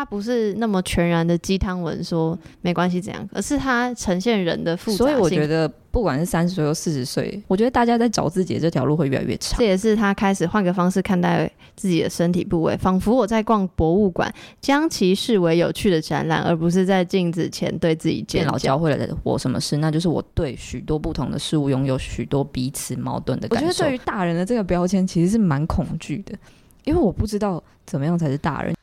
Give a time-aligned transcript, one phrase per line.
[0.00, 5.06] 它不是那么全然的鸡汤文，说没关系怎样，而是它呈现人的复杂性。
[5.06, 9.58] 所以我觉得，不管是三十岁或四十岁，我觉得大家在找自己的这条路会越来越长。
[9.58, 18.46] 这也是他开始换个方式看待自己的身体部位，仿佛我在逛博物馆，将其视为有趣的展览，而不是在镜子前对自己尖叫。
[18.46, 19.76] 电脑教会了我什么事？
[19.76, 23.66] 那就是我对许多不同的事物拥有许多彼此矛盾的感受。
[23.66, 26.34] 我觉得对于大人的这个标签，其实是蛮恐惧的，
[26.84, 28.74] 因为我不知道怎么样才是大人。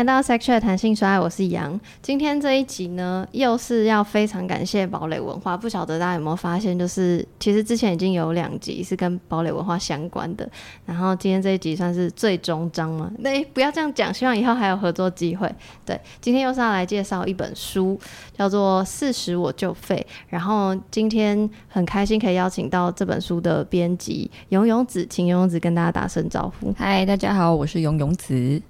[0.00, 1.78] 迎来到 sexual 弹性说爱，我是杨。
[2.00, 5.54] 今天这一集呢，又是要非常感谢堡垒文化。
[5.54, 10.50] 不晓得大家有没有发现，就是其实之前已经有两集是跟堡垒文化相关的。
[10.86, 13.12] 然后今天这一集算是最终章嘛？
[13.18, 15.54] 那不要这样讲，希望以后还有合作机会。
[15.84, 18.00] 对，今天又是要来介绍一本书，
[18.34, 20.06] 叫做《四十我就废》。
[20.28, 26.72] 然后今天很开心可以邀请到这本书的编辑咏咏子，请咏咏子跟大家打声招呼。
[26.78, 28.62] 嗨，大家好，我是咏咏子。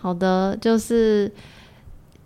[0.00, 1.30] 好的，就是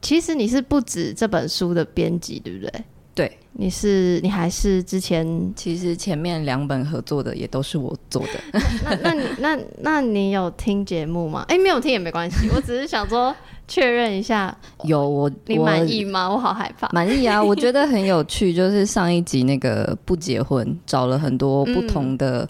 [0.00, 2.84] 其实你是不止这本书的编辑，对不对？
[3.14, 8.60] 对，你是你还是之前其实前面两本合作的也都是我做的。
[8.84, 11.44] 那那你那那你有听节目吗？
[11.48, 13.34] 哎、欸，没有听也没关系， 我只是想说
[13.68, 14.56] 确认一下。
[14.82, 16.28] 有我，你满意吗？
[16.28, 16.88] 我好害怕。
[16.92, 18.52] 满意啊，我觉得很有趣。
[18.52, 22.48] 就是上一集那个不结婚，找了很多不同的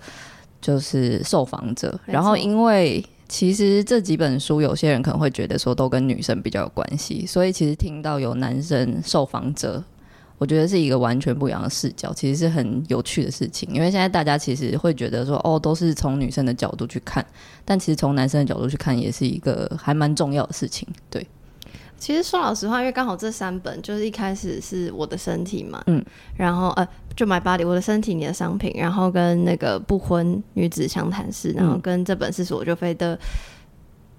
[0.62, 3.04] 就是受访者，嗯、然后因为。
[3.28, 9.82] 其实这几本书，有些人可能会觉得说都跟女生比较有关系，所以其实听到有男生受访者，
[10.38, 13.68] 我觉得是一个完全不一样的视角，其实是很有趣的事情。
[13.72, 17.24] 因为现在大家其实会觉得说，哦，都是从女生的角度去看，
[17.64, 21.26] 但其实从男生的角度去看，也是一个还蛮重要的事情，对。
[21.96, 26.04] 其实说老实话，因为刚好这三本就是一开始是我的身体嘛，嗯，
[26.36, 26.86] 然后呃，
[27.16, 33.18] 就 My Body 我的身体，你的商品，然后跟那个不婚女子相谈室，然后跟这本四十我就废的，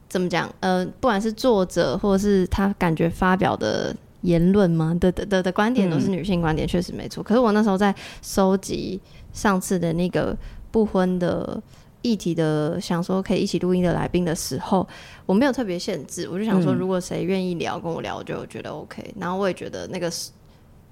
[0.09, 0.49] 怎么讲？
[0.61, 7.23] 呃，不管是作者或者是他感觉发表的言论吗，的的的的观点都是女性观点，确实没错。
[7.23, 8.99] 可是我那时候在收集
[9.31, 10.35] 上次的那个
[10.71, 11.61] 不婚的。
[12.05, 14.87] 议题的想说可以一起录音的来宾的时候，
[15.25, 19.03] 我没有特别限制，我就想说如果谁愿意聊跟我聊，我就觉得 OK。
[19.19, 20.29] 然后我也觉得那个是，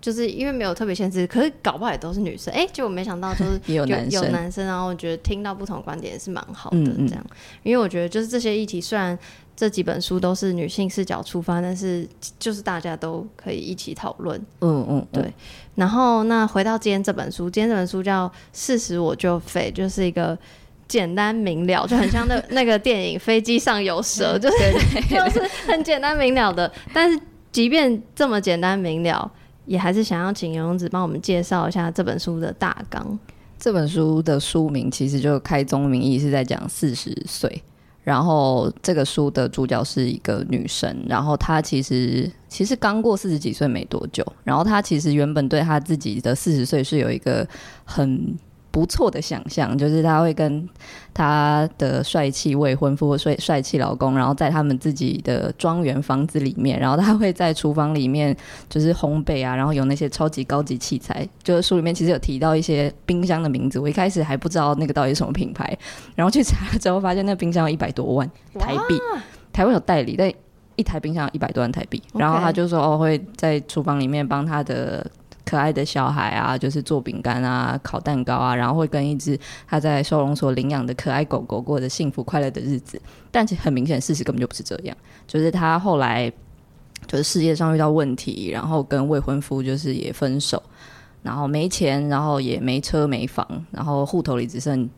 [0.01, 7.25] 就是因为没有特别限制，可是搞不好也都是女生，哎、欸，结果没想到就是 有有男生，有男生，然后我觉得听到不同观点也是蛮好的，这样。
[7.61, 9.17] 因为我觉得就是这些议题，虽然
[9.55, 12.07] 这几本书都是女性视角出发，但是
[12.39, 14.37] 就是大家都可以一起讨论。
[14.61, 15.31] 嗯嗯，对。
[15.75, 20.37] 然后那回到今天这本书，今天这本书叫《四十我就废》，就是一个。
[20.93, 26.71] 简单明了，就很像那那个电影《飞机上有蛇》，就是就是很简单明了的。
[26.93, 27.19] 但是
[27.51, 29.31] 即便这么简单明了，
[29.65, 33.17] 也还是想要请咏咏子帮我们介绍一下这本书的大纲。
[33.57, 37.63] 这本书的书名其实就开宗明义是在讲四十岁，
[38.03, 47.47] 然后这个书的主角是一个女生，然后她其实其实刚过四十几岁没多久，然后她其实原本对她自己的四十岁是有一个
[47.83, 48.37] 很。
[48.73, 50.67] 不错的想象，就是他会跟
[51.13, 58.35] 他的帅气未婚夫、帅帅气老公，然后在他们自己的庄园房子里面，然后他会在厨房里面
[58.67, 61.27] 就是烘焙啊，然后有那些超级高级器材。
[61.43, 65.77] 就是书里面其实有提到一些冰箱的名字，我一开始还不知道那个到底是什么品牌，
[66.15, 68.99] 然后去查了之后发现那冰箱有一百多万台币，
[69.51, 70.33] 台湾有代理，但
[70.77, 72.01] 一台冰箱有一百多万台币。
[72.15, 75.05] 然后他就说哦，会在厨房里面帮他的。
[75.45, 79.37] 可爱的小孩啊，就是做饼干啊、烤蛋糕啊，然后会跟一只
[79.67, 83.01] 他在收容所领养的可爱狗狗过着幸福快乐的日子。
[83.31, 84.95] 但其实很明显，事实根本就不是这样。
[85.27, 86.31] 就是他后来
[87.07, 90.61] 就是事业上遇到问题，然后跟未婚夫就是也分手，
[91.21, 94.89] 然后没钱，然后也没车没房，然后户头里只剩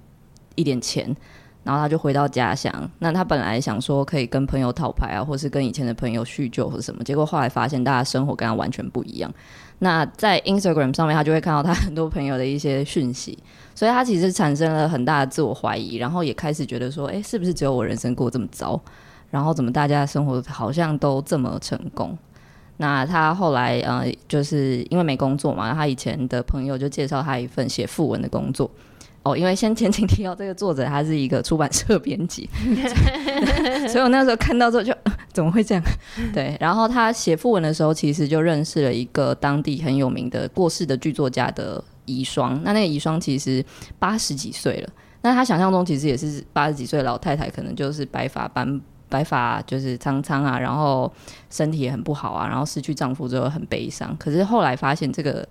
[0.56, 1.16] 一点钱。
[1.66, 2.72] 然后他就回到家乡。
[3.00, 7.03] 那他本来想说可以跟朋友讨牌啊，或是跟以前的朋友叙旧或者什么。
[7.03, 9.30] 结果后来发现大家生活跟他完全不一样。
[9.80, 13.38] 那在 Instagram 上面，他就会看到他很多朋友的一些讯息，
[13.74, 18.79] 所以他其实产生了很大的自我怀疑，然后也开始觉得说，诶，是不是只有我人生过这么糟？
[19.32, 22.17] 然后怎么大家的生活好像都这么成功？
[22.78, 28.70] 那他后来呃，就是因为没工作嘛，他以前的朋友就介绍他一份写副文的工作。
[29.26, 32.48] 哦，因为先前情提到这个作者，他是一个出版社编辑，
[33.90, 34.94] 所以 我那时候看到之后就、
[35.34, 35.84] 怎么会这样？
[36.32, 42.60] 对，然后他写副文的时候，其实就认识了一个当地很有名的过世的剧作家的遗孀。
[42.62, 43.66] 那那个遗孀其实
[43.98, 44.90] 八十几岁了，
[45.24, 48.80] 那他想象中其实也是八十几岁老太太，可能就是白发斑，
[49.10, 51.12] 白发就是苍苍啊，然后
[51.50, 54.16] 身体也很不好啊，然后失去丈夫之后很悲伤。
[54.20, 55.48] 可是后来发现，这个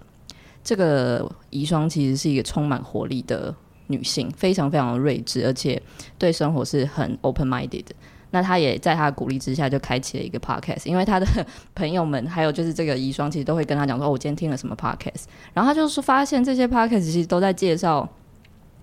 [0.63, 3.53] 这个遗孀其实是一个充满活力的。
[3.89, 5.81] 女性，非常非常的睿智，而且
[6.19, 7.85] 对生活是很 open minded。
[8.31, 11.27] 那她也在她的鼓励之下，就开启了一个 podcast，因为她的
[11.75, 18.09] 朋友们还有就是这个遗孀，其实都会跟她讲说，我今天听了什么 podcast，然后她就是发现这些 podcast 其实都在介绍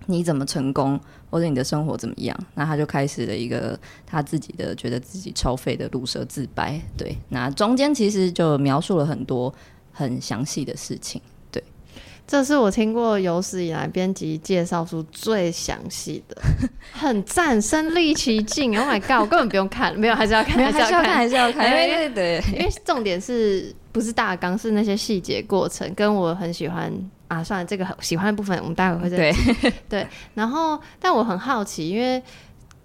[0.06, 0.98] 你怎么成功，
[1.30, 2.38] 或者你的生活怎么样。
[2.54, 9.52] 那她就开始了一个她自己的觉得自己超废的鲁蛇自白，对，那中间其实就描述了很多
[9.92, 11.20] 很详细的事情。
[12.32, 16.40] 这是我听过有史以来编辑介绍书最详细的，
[16.90, 18.74] 很赞，身历其境。
[18.80, 26.90] Oh my god，我根本不用看，没有，还是要看，还是要看，还是要看，因为对，因为重点是不是大纲，是那些细节过程，跟我很喜欢
[27.28, 27.44] 啊。
[27.44, 30.06] 算了，这个喜欢的部分我们待会会再对对。
[30.32, 32.22] 然后，但我很好奇，因为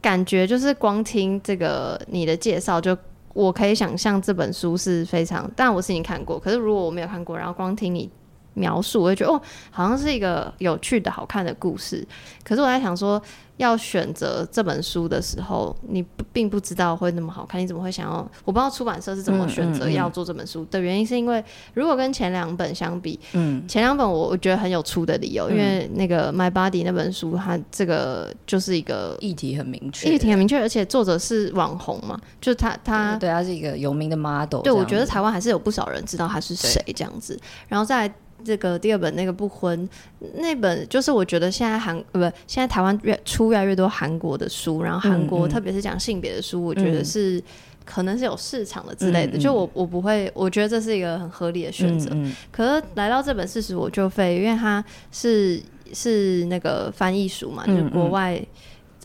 [0.02, 2.98] 感觉就是光听这个你的介绍，就
[3.34, 8.12] 我可以想象这本书是非常，但我是已经看过，可是如果我没有看过，然后光听你。
[8.58, 12.06] 描述，我就觉得哦，好像是一个有趣的好看的故事。
[12.44, 13.22] 可是我在想说，
[13.58, 18.18] 要选择这本书的时候，你并不知道会那么好看，你怎么会想要？
[18.46, 21.44] 我不知道出版社是怎么选择要做这本书的原因，是因为
[21.74, 37.38] 如果跟前两本相比，嗯，前两本我我觉得很有出的理由，嗯、因为那个 My Body 那本书，它这个就是一个议题很明确，议题很明确，而且作者是网红嘛，就是他他对他是一个有名的 model，对，我觉得台湾还是有不少人知道他是谁这样子，
[37.68, 38.12] 然后再。
[38.44, 39.88] 这个第二本那个不婚
[40.36, 47.44] 那本，就是我觉得现在韩呃不现在台湾越出越来越多韩国的书，然后韩国特别是讲性别的书，嗯、我觉得是、嗯、
[47.86, 49.38] 可能是有市场的之类的。
[49.38, 52.16] 嗯、就我我不会，我觉得这是一个很合理的选择。
[52.52, 55.62] 可是来到这本四十我就废，因为它是
[55.94, 58.42] 是那个翻译书嘛，就是国外。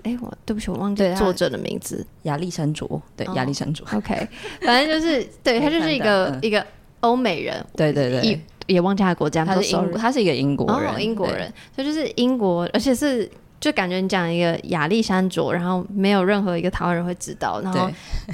[0.04, 3.00] 哎、我对不起，我忘记作者的名字，亚历山卓。
[3.16, 3.86] 对，亚历山卓。
[3.92, 4.26] OK，
[4.60, 6.66] 反正就是对，他就是一个、 嗯、一个
[6.98, 7.64] 欧美人。
[7.76, 8.40] 对对对。
[8.66, 13.28] 也忘记他的国家，他是英，他是一个英国人，哦、英国人，所以就是英国，而且是
[13.60, 17.90] 就感觉你讲一个亚历山卓，然后没有任何一个台湾人会知道，然后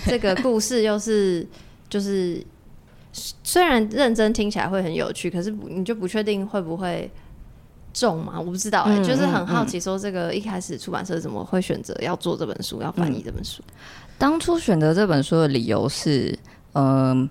[0.06, 1.46] 这个故事又是
[1.88, 2.44] 就是
[3.12, 7.10] 虽然认真听起来会很有趣，可是你就不确定会不会
[7.92, 8.34] 中嘛？
[8.38, 13.62] 我不知道哎、欸，嗯、就是很好奇说这个一开始出版社怎么会选择要做这本书，要翻译这本书？
[13.66, 13.74] 嗯、
[14.18, 16.38] 当初选择这本书的理由是，
[16.72, 17.30] 嗯、呃，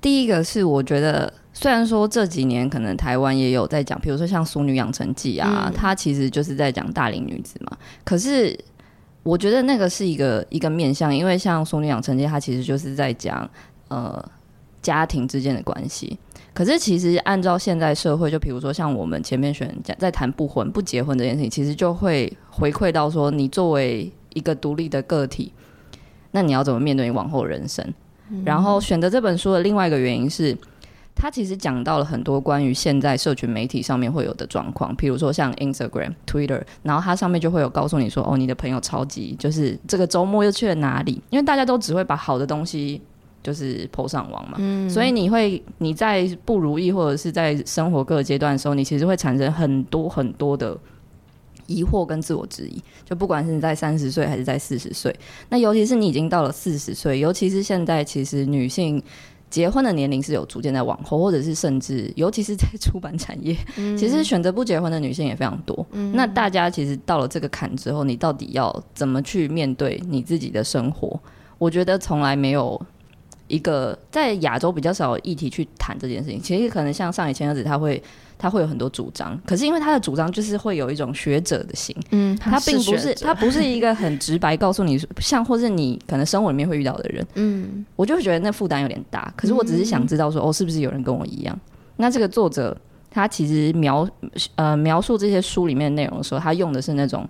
[0.00, 1.32] 第一个是我觉得。
[1.60, 7.76] 虽然说这几年可能台湾也有在讲，比如说像《淑女养成记》啊，嗯、它其实就是在讲大龄女子嘛。
[8.04, 8.56] 可是
[9.24, 13.50] 我觉得那个是一个一个面向，因为像《淑女养成记》，它其实就是在讲
[13.88, 14.24] 呃
[14.80, 16.16] 家庭之间的关系。
[16.54, 25.52] 可是其实按照现在社会，就比如说像我们前面选讲在谈不婚不结婚这件事情，其实就会回馈到说，你作为一个独立的个体，
[26.30, 27.84] 那你要怎么面对你往后人生？
[28.30, 30.56] 嗯、然后选择这本书的另外一个原因是。
[31.20, 41.20] 他其实讲到了很多关于现在社群媒体上面会有的状况，譬如说像 Instagram、Twitter，然后它上面就会有告诉你说，哦，你的朋友超级就是这个周末又去了哪里？
[41.30, 43.02] 因为大家都只会把好的东西
[43.42, 50.78] 就是 po 上网嘛，嗯，所以你会你在不如意或者是在生活各个阶段的时候，你其实会产生很多很多的
[51.66, 55.12] 疑惑跟自我质疑，就不管是你在三十岁还是在四十岁，
[55.48, 59.02] 那尤其是你已经到了四十岁，尤其是现在其实女性。
[59.50, 65.86] 结婚的年龄是有逐渐在往后，或者是甚至，尤其是在出版产业，嗯、其实选择不结婚的女性也非常多。
[65.92, 71.18] 嗯、那大家其实到了这个坎之后，你到底要怎么去面对你自己的生活？
[71.58, 72.80] 我觉得从来没有
[73.46, 76.40] 一个在亚洲比较少议题去谈这件事情。
[76.40, 78.02] 其实可能像上野千鹤子，他会。
[78.38, 89.32] 他会有很多主张，可是因为他的主张就是会有一种学者的心，嗯，他并不是他不是一个很直白告诉你，像或是你可能生活里面会遇到的人，嗯，我就会觉得那负担有点大。
[89.36, 91.58] 可是我只是想知道说，嗯、哦，是不是有人跟我一样？
[91.96, 92.76] 那这个作者
[93.10, 94.08] 他其实描
[94.54, 97.28] 呃描述这些书里面的内容的时候，他用的是那种。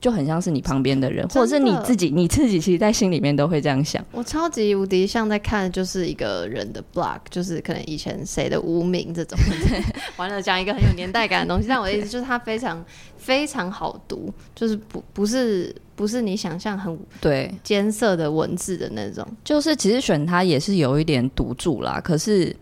[0.00, 4.02] 就很像是你旁边的人，或者是你自己，你自己其实，在心里面都会这样想。
[4.12, 9.38] 我超级无敌像在看，就是一个人的 blog，就是可能以前谁的无名这种。
[10.16, 12.82] 完了，讲一个很有年代感的东西，但我的意思就是它非常
[13.18, 19.26] 非常好读，就是不不是不是你想象很对艰涩的文字的那种。
[19.44, 22.56] 就是其实选它也是有一点赌注啦，可是。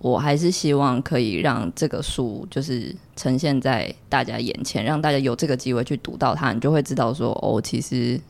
[0.00, 8.20] 我还是希望可以让这个书就是呈现在大家眼前，让大家有这个机会去读到它，你就会知道说，哦，其实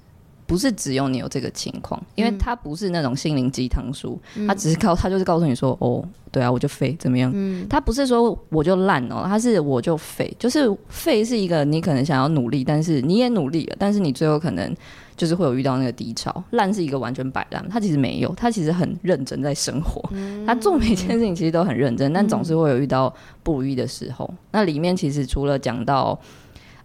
[0.46, 7.30] 不是只有你有这个情况，因为它不是那种心灵鸡汤书，嗯、它只是告，它就是告诉你说，哦，对啊，我就废，怎么样？
[7.34, 14.74] 嗯，它不是说我就烂哦，它是我就废，就是废是一个你可能想要努力，但是你也努力了，但是你最后可能。
[15.18, 24.32] 就是会有遇到那个低潮，烂是一个完全摆烂，他其实没有，他其实很认真在生活，嗯、他做每件事情其实都很认真，嗯、但总是会有遇到不如意的时候。
[24.52, 26.18] 那里面其实除了讲到，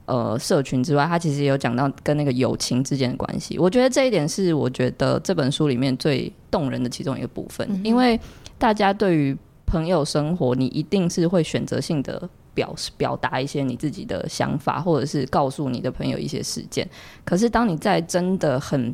[0.06, 3.58] 呃社群之外，他其实也有讲到跟那个友情之间的关系。
[3.60, 8.20] 我觉得这一点是我觉得这本书里面最动人的其中一个部分，嗯、因为
[8.58, 16.88] 大家对于朋友生活，你一定是会选择性的表示表达一些你自己的想法，或者是告诉你的朋友一些事件。
[17.24, 18.94] 可是当你在真的很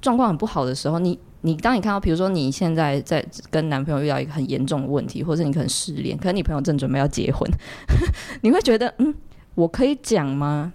[0.00, 7.48] 状况很不好的时候，你你当你看到，比如说你现在在跟男朋友遇到一个很严重的问题，或者你可能失恋，可能你朋友正准备要结婚，
[8.42, 9.14] 你会觉得，嗯，
[9.54, 10.72] 我可以讲吗？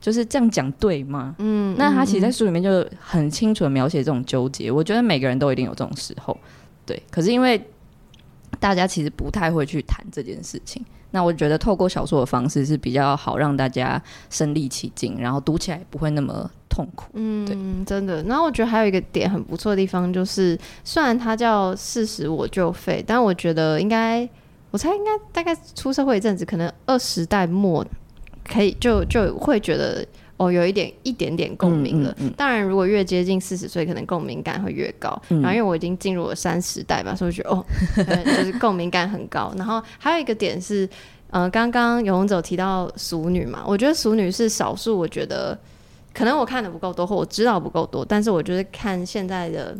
[0.00, 1.34] 就是这样讲对吗？
[1.38, 4.70] 嗯，那他其实在书里面就很清楚的描写这种纠结。
[4.70, 6.38] 我觉得每个人都一定有这种时候，
[6.84, 7.02] 对。
[7.10, 7.58] 可是因为
[8.60, 10.84] 大家其实不太会去谈这件事情。
[11.14, 17.06] 那我觉得透过小说的方式是比较好让大家身历其境，然后读起来不会那么痛苦。
[17.12, 17.56] 嗯，对，
[17.86, 18.20] 真的。
[18.24, 24.28] 然后我觉得还有一个点很不错的地方，就是虽然它叫四十我就废，但我觉得应该，
[24.72, 27.86] 我猜应该大概出社会一阵子，可能二十代末
[28.44, 30.04] 可以就就会觉得。
[30.36, 32.10] 哦，有一点一点点共鸣了。
[32.18, 35.20] 嗯嗯嗯、当然，如果越接近四十岁，可能共鸣感会越高。
[35.28, 37.64] 嗯、然后，因为我已经进入了三十代嘛，所以我觉得哦，
[38.24, 39.54] 就是共鸣感很高。
[39.56, 40.88] 然后还有一个点是，
[41.30, 44.98] 呃，刚刚永鸿走提到熟女嘛，我觉得熟女是少数。
[44.98, 45.56] 我觉得
[46.12, 49.76] 可能我看的不够多，或我知道不够多，但是我就是看现在的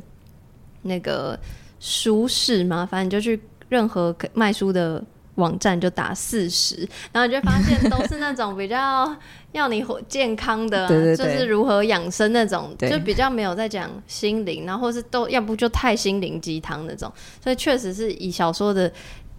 [0.82, 1.38] 那个
[1.80, 5.02] 书市嘛，反正你就去任何卖书的。
[5.36, 9.16] 网站就打四十，然后你就发现都是那种比较
[9.52, 17.12] 要你活健康的、 啊，对对对，就是如何养生那种，就比较没有在讲心灵，然后或是都要不就太心灵鸡汤那种，
[17.42, 18.90] 所以确实是以小说的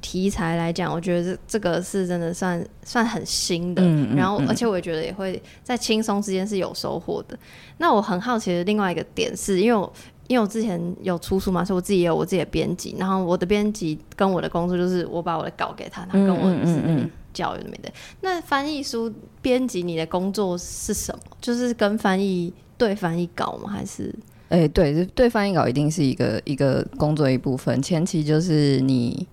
[0.02, 7.38] 题材来讲，我觉得这这个是真的算算很新的，嗯嗯、然后而且我也觉得也会在轻松之间是有收获的。
[7.78, 9.92] 那我很好奇的另外一个点是，因为我。
[10.28, 12.96] 因为我之前有出书嘛，所以我自己也有我自己的编辑。
[12.98, 17.92] 然后我的编辑跟我的工作就是我把我的稿给他，他跟我就是教育的没的。
[18.22, 21.20] 那翻译书编辑，你的工作是什么？
[21.40, 23.70] 就是跟翻译对翻译稿吗？
[23.70, 24.14] 还是？
[24.50, 27.80] 哎、欸，对，对翻译稿一定是一个一个工作的一部分。
[27.82, 29.28] 前期就是你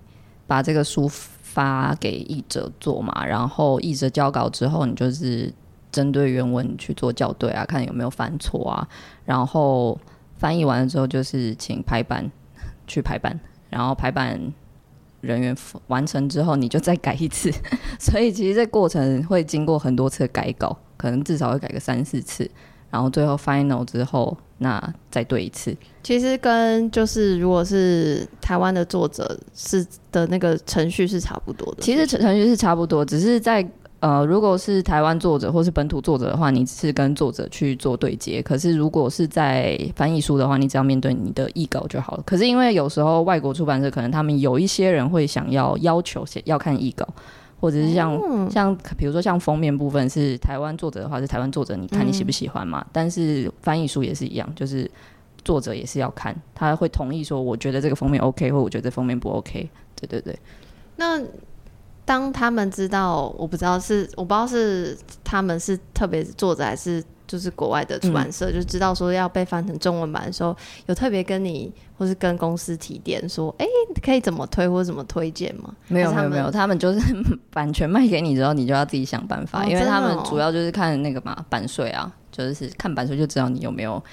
[0.45, 5.51] 把这个书发给译者做嘛，然后译者交稿之后，你就是
[5.91, 8.87] 针对原文去做校对啊，看有没有犯错啊，
[9.25, 9.97] 然后。
[10.43, 12.29] 翻译完了之后，就是请排版
[12.85, 14.37] 去排版，然后排版
[15.21, 15.55] 人员
[15.87, 17.49] 完成之后，你就再改一次。
[17.97, 22.45] 所以其实这过程会经过很多次改稿，可能至少会改个三四次，
[22.91, 25.73] 然后最后 final 之后，那再对一次。
[26.03, 31.81] 其实跟就是如果是台湾的作者是的那个程序是差不多的。
[31.81, 33.65] 其实程序是差不多，只是在。
[34.03, 38.41] 呃，如果是台湾作者或是本土作者的话，你只是跟作者去做对接。
[38.41, 42.23] 可是如果是在翻译书的话，你只要面对你的译稿就好了。
[42.25, 47.07] 可是因为有时候外国出版社可能他们有一些人会想要要求写要看译稿，
[47.61, 48.19] 或者是像、
[48.51, 52.85] 像比如说像封面部分是台湾作者的话是台湾作者，你看你喜不喜欢嘛？
[52.91, 54.91] 但是翻译书也是一样，就是
[55.45, 59.69] 作者也是要看，他会同意说我觉得这个封面 OK，或我觉得这封面不 OK。
[59.95, 60.37] 对对对，
[60.97, 61.21] 那。
[62.05, 70.55] 当他们知道，我不知道是我不知道是他们是特别作者还是就是国外的出版社，嗯、就知道说要被翻成中文版的时候，
[70.87, 75.73] 有特别跟你或是跟公司提点说，哎、欸，可以怎么推或者怎么推荐吗？
[75.87, 76.99] 没有没有没有，他们就是
[77.51, 84.03] 版权卖给你之后，你就要自己想办法，哦、因为他们主要就是看那个嘛版税啊，就是看版税就知道你有没有。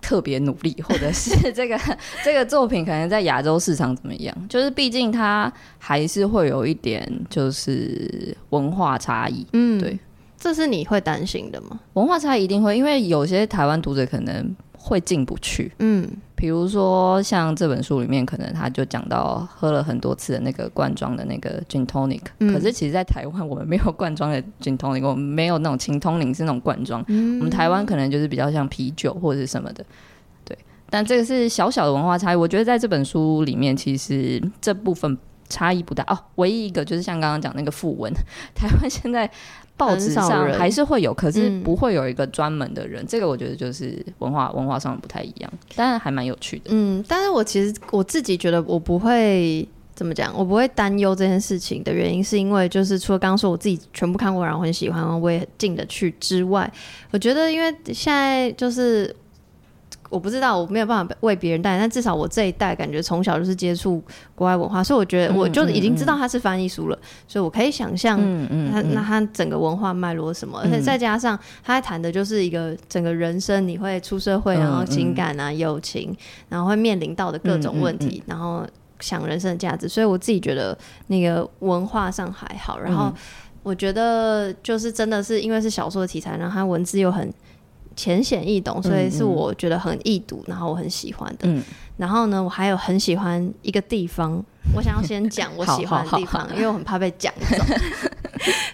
[0.00, 1.78] 特别努力，或者是 这个
[2.24, 4.34] 这个作品可能在亚洲市场怎么样？
[4.48, 9.46] 就是毕竟它还是会有一点就是文化差异。
[9.52, 9.98] 嗯，对，
[10.38, 11.78] 这是你会担心的吗？
[11.94, 15.72] 文化差异一定会，因为有些台湾读者可能会进不去。
[15.80, 16.08] 嗯。
[16.40, 29.84] 比如说，像这本书里面，可能他就讲到喝了很多次的那个罐装的那个 gin tonic，嗯、可是其实，在台湾我们没有罐装的 gin tonic，我们没有那种清通灵是那种罐装，嗯、我们台湾可能就是比较像啤酒或者是什么的，
[30.44, 30.56] 对。
[30.88, 36.18] 但这个是小小的文化差异，我觉得在这本书里面，其实这部分差异不大哦。
[36.36, 38.12] 唯一一个就是像刚刚讲那个訃闻，
[38.54, 39.30] 台湾现在。
[39.78, 43.00] 报纸上还是会有，可是不会有一个专门的人。
[43.00, 46.64] 嗯、这个我觉得就是文化文化上不太一样，但是还蛮有趣的。
[46.70, 49.64] 嗯，但是我其实我自己觉得我不会
[49.94, 56.68] 怎么讲，我不会担忧这件事情的原因，是因为就是除了刚刚说我自己全部看过，然后很喜欢，我也进得去之外，
[57.12, 59.14] 我觉得因为现在就是。
[60.08, 64.02] 我不知道，我没有办法为别人带，但至少我这一代感觉从小就是接触
[64.34, 68.18] 国外文化，所以我觉得我就已经知道它是翻译书了，嗯嗯嗯，所以我可以想象
[68.72, 76.16] 它那它整个文化脉络什么，嗯、而且再加上他在谈的就是一个整个人生，你会出社会，然后情感啊、友情，
[76.48, 78.66] 然后会面临到的各种问题，然后
[79.00, 80.76] 想人生的价值，所以我自己觉得
[81.08, 83.12] 那个文化上还好，然后。
[83.64, 87.30] 我觉得就是真的是因为是小说的题材，然后它文字又很
[87.98, 91.48] 浅显易懂，所以是我觉得很易读，然后我很喜欢的。
[91.48, 91.60] 嗯，
[91.96, 94.40] 然后呢，我还有很喜欢一个地方，
[94.76, 97.56] 我想要先讲我喜欢的地方，因为我很怕被讲走。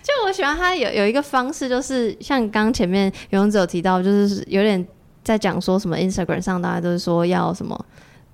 [0.05, 4.87] 就我喜欢它有有一个方式，就是像刚前面勇子有提到，就是有点
[5.23, 7.83] 在讲说什么 Instagram 上大家都是说要什么。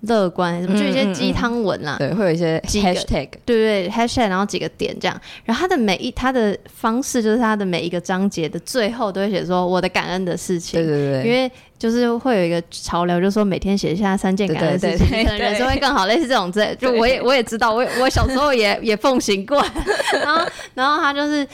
[0.02, 19.62] 乐观什么，就一些鸡汤文啦、啊嗯嗯，对，会有一些 hashtag，对对，hashtag，然后几个点这样，然后他的每一他的方式就是他的每一个章节的最后都会写说我的感恩的事情，对对对，因为就是会有一个潮流，就是说每天写下三件感恩的事情，可能人生会更好，类似这种之类， 就我也我也知道，我我小时候也 也奉行过，
[20.22, 21.46] 然后然后他就是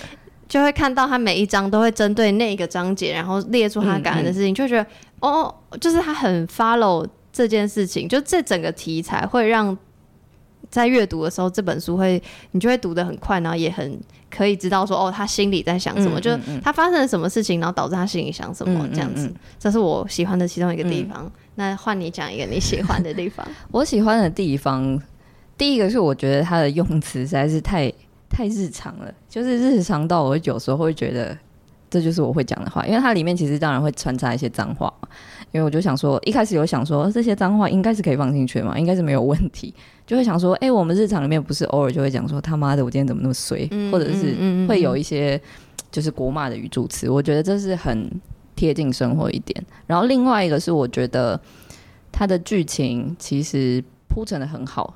[0.48, 4.86] 就会看到他每一章都会针对那一个章节，然后列出他感恩的事情，嗯嗯就觉得
[5.20, 7.04] 哦，就是他很 follow。
[7.36, 9.76] 这件事情，就这整个题材会让
[10.70, 14.00] 在阅读的时候，这本书会你就会读得很快，然后也很
[14.30, 21.24] 可以知道说，哦，他心里在想什么，嗯嗯嗯，就是他发生了什么事情，然后导致他心里想什么，这样子，这是我喜欢的其中一个地方。
[21.26, 23.46] 嗯、那换你讲一个你喜欢的地方。
[23.70, 24.98] 我喜欢的地方，
[25.58, 27.92] 第一个是我觉得他的用词实在是太
[28.30, 31.36] 太日常了，就是日常到我有时候会觉得
[31.88, 34.92] 这就是我会讲的话，因为它里面其实当然会穿插一些脏话。
[35.52, 39.72] 因为我就想说，一开始有想说这些脏话应该是可以放进去嘛，应该是没有问题。
[40.06, 44.34] 就会想说，哎、欸，我们日常里面不是偶尔就会讲说他妈的，我今天怎么那么衰，嗯、或者是
[44.66, 45.40] 会有一些
[45.90, 47.08] 就是国骂的语助词。
[47.08, 48.10] 我觉得这是很
[48.54, 49.64] 贴近生活一点。
[49.86, 51.40] 然后另外一个是，我觉得
[52.12, 54.94] 它的剧情其实铺陈的很好。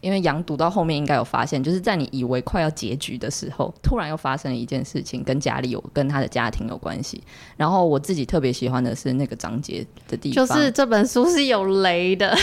[0.00, 7.22] 因为羊读到后面应该有发现，就是在你以为快要结局的时候，突然又发生了一件事情，跟家里有跟他的家庭有关系。
[7.56, 12.36] 然后我自己特别喜欢的是那个章节的地方，就是这本书是有雷的，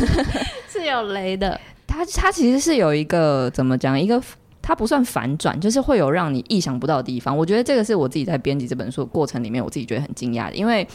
[0.68, 1.58] 是有雷的。
[1.86, 4.22] 它它其实是有一个怎么讲，一个
[4.60, 7.36] 它不算反转，就是会有让你意想不到的地方。
[7.36, 10.86] 我觉得这个是我自己在编辑这本书的过程里面，我自己觉得很惊讶的，因为。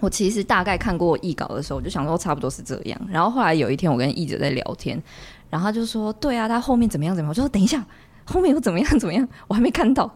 [0.00, 3.00] 我其实大概看过译稿的时候，我就想说差不多是这样。
[3.10, 5.02] 然后后来有一天，我跟译者在聊天，
[5.48, 7.82] 然后他就说：“对啊，他后面怎么样怎么样？”我就说：“等一下，
[8.26, 9.26] 后面又怎么样怎么样？
[9.48, 10.14] 我还没看到。”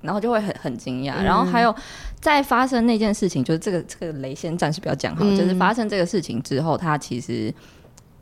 [0.00, 1.22] 然后就会很很惊讶。
[1.22, 1.74] 然后还有
[2.20, 7.52] 在发生那件事情，就是这个这个雷先暂时不要讲哈，嗯、就是发生这个事情之后，他其实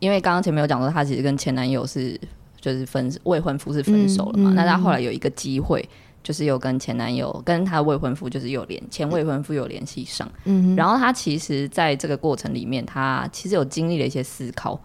[0.01, 2.21] 因为刚刚前面有讲说，他其实跟前男友是
[2.61, 4.53] 就是分未婚夫是分手了嘛。
[4.57, 5.89] 那他后来有一个机会。
[6.23, 14.79] 就是有跟前男友跟他的未婚夫，就是有联前未婚夫有联系上，嗯，然后他其实在这个过程里面，他其实有经历了一些思考，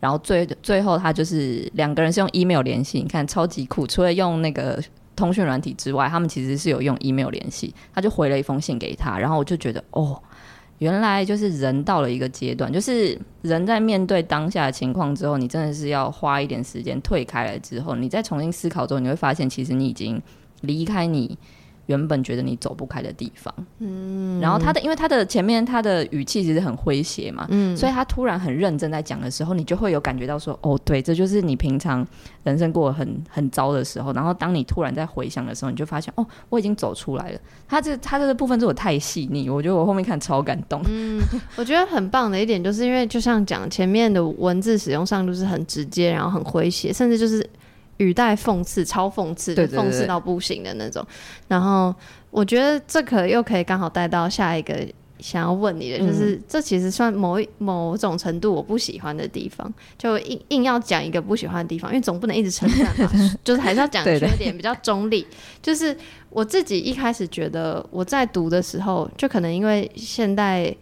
[0.00, 4.82] 然后最最后他就是两个人是用 email 联系，你看超级酷，除了用那个
[5.16, 10.20] 通讯软体之外，他们其实是有用 email 联系，他就回了一封信给他，然后我就觉得哦，
[10.78, 20.20] 原来就是人到了一个阶段，就是人在面对当下的情况之后，你真的是要花一点时间退开来之后，你再重新思考之后，你会发现其实你已经。
[20.62, 21.38] 离开你
[21.86, 32.06] 原本觉得你走不开的地方，嗯，然后他的，因为他的前面他的语气其实很诙谐嘛，嗯，所以他突然很认真在讲的时候，你就会有感觉到说，哦，对，这就是你平常
[32.44, 37.38] 人生过得很很糟的时候，然后当你突然在回想的时候，你就发现，哦，我已经走出来了。
[37.66, 40.80] 他这他这个部分做的太细腻，我觉得我后面看超感动。
[40.88, 41.20] 嗯，
[41.56, 47.44] 我觉得很棒的一点就是因为就像讲前面的文字使用上就是很直接，然后很诙谐，甚至就是。
[47.98, 51.06] 语带讽刺，超讽刺的，讽刺到不行的那种。
[51.48, 51.94] 然后
[52.30, 54.74] 我觉得这可又可以刚好带到下一个
[55.18, 63.10] 想要问你的，就是、嗯、这其实算某一某种程度我不喜欢的地方，就硬硬要讲一个不喜欢的地方，因为总不能一直称赞嘛，
[63.44, 65.24] 就是还是要讲缺点，比较中立。
[65.60, 65.96] 就是
[66.30, 70.74] 我自己一开始觉得我在读的时候，就可能因为现代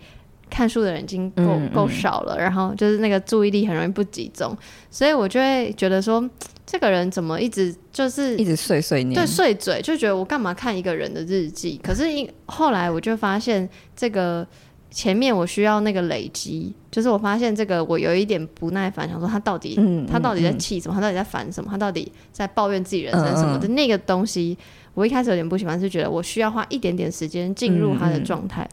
[0.48, 4.56] 看书的人已经够够少了，然后就是那个注意力很容易不集中，
[4.90, 6.26] 所以我就会觉得说。
[6.70, 9.12] 这个人怎么一直就是一直碎碎念？
[9.12, 11.76] 对，碎嘴，就觉得我干嘛看一个人的日记？
[11.82, 12.04] 可是
[12.46, 14.46] 后来我就发现，这个
[14.88, 20.94] 前面我需要那个累积，就是我发现这个我有一点不耐烦，想说他到底、嗯、他到底在气什么？
[20.94, 21.68] 他到底在烦什么？
[21.68, 23.66] 他到底在抱怨自己人生什么的？
[23.66, 24.56] 嗯、那个东西，
[24.94, 28.68] 我一开始有点不喜欢，是觉得我需要花一点点时间进入他的状态。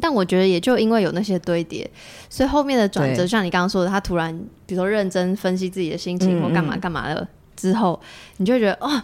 [0.00, 1.90] 但我觉得也就因为有那些堆叠，
[2.28, 7.98] 所以后面的转折，像你刚刚说的，他突然比如说认真分析自己的心情或干嘛干嘛了之后，
[8.36, 9.02] 你就觉得哦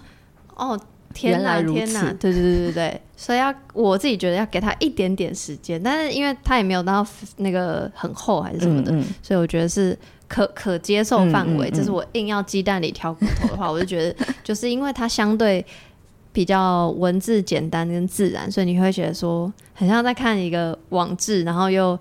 [0.55, 0.81] 哦
[1.15, 7.07] 天哪天哪，对对对对对，所以要我自己觉得要给他一点点时间，但是因为他也没有到
[7.39, 11.71] 那个很厚还是什么的，嗯嗯所以我觉得是可可接受范围。
[11.71, 15.65] 这、嗯嗯嗯、是我硬要鸡蛋里挑骨头的话，我就觉得就是因为他相对。
[16.33, 21.99] 比较文字简单跟自然，所以你会觉得说很像在看一个网志，然后又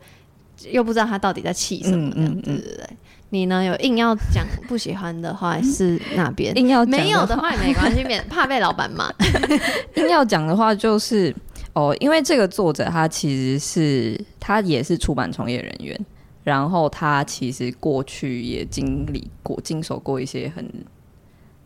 [0.69, 2.89] 又不知道他到底在气什么这样子，对对对。
[3.33, 3.63] 你呢？
[3.63, 6.53] 有硬要讲不喜欢的话是哪边？
[6.59, 9.09] 硬要没有的话也没关系，免怕被老板骂。
[9.95, 11.33] 硬要讲的话就是
[11.71, 15.97] 哦，因为这个作者他其实是他也是出版从业人员，
[16.43, 20.69] 然后他其实过去也经历过、经手过一些很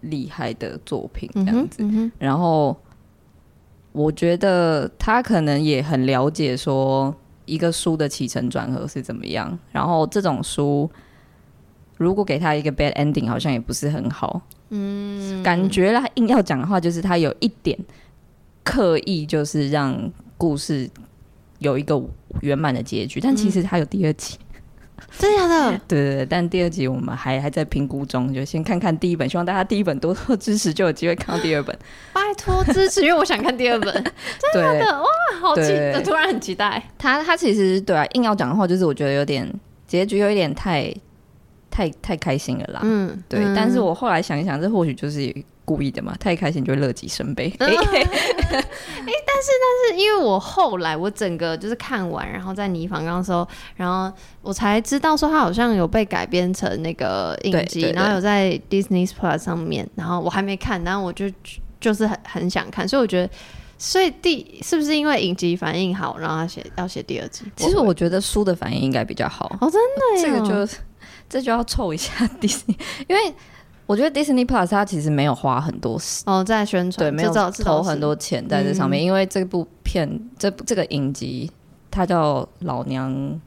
[0.10, 2.76] 厉害的作品这样子，嗯嗯、然后
[3.91, 7.13] 我觉得他可能也很了解说
[7.46, 10.89] 一个书的起承转合是怎么样，然后这种书。
[11.98, 14.41] 如果给他一个 bad ending，好像也不是很好。
[14.68, 17.80] 嗯，感觉他，硬要讲的话，就是他有一点
[18.65, 20.89] 刻意，就是让故事
[21.60, 21.98] 有一个
[22.41, 23.22] 圆满的结局。
[23.22, 24.38] 但其实他有第二集，
[25.18, 25.80] 真的假的？
[25.88, 29.30] 对对对，但第二集我们还还在评估中，就先看看第一本。
[29.30, 31.78] 希望大家第一本多多支持，就有机会看到第二本。
[32.13, 33.94] 拜托支持，因为我想看第二本。
[34.54, 35.08] 真的，的哇，
[35.39, 36.82] 好期待，突然很期待。
[36.98, 39.52] 他他其实对啊，硬要讲的话，就是我觉得有点
[39.88, 40.94] 结局有一点太。
[41.72, 45.20] 太太开心了啦，嗯，对，嗯、但是我后来想一想，这或许就是
[45.65, 47.51] 故意的嘛，太开心就会乐极生悲。
[47.60, 61.25] 哎、嗯，但是但是，因为我后来我整个就是看完，然后在拟访纲的时候，然后我才知道说他好像有被改编成那个影集，然后有在 Disney Plus 上面，然后我还没看，然后我就
[61.82, 63.34] 就是很很想看，所以我觉得，
[63.78, 67.43] 所以第是不是因为影集反应好，然后他写要写第二集？
[67.56, 69.82] 其实我觉得书的反应应该比较好哦，真
[70.21, 70.73] 的耶，这个就。
[71.28, 73.34] 这就要凑一下 Disney，因为
[73.88, 77.32] 我觉得 Disney Plus 它其实没有花很多哦在宣传，对，没有
[77.63, 79.02] 投很多钱在这上面。
[79.02, 81.52] 嗯、因为这部片这这个影集
[81.91, 83.39] 它叫《老娘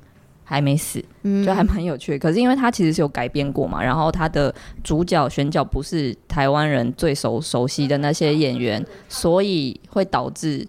[0.45, 2.19] 还没死》，嗯，就还蛮有趣的。
[2.19, 10.67] 可是因为它其实是有改编过嘛，然后它的主角选角不是台湾人最熟熟悉的那些演员，所以会导致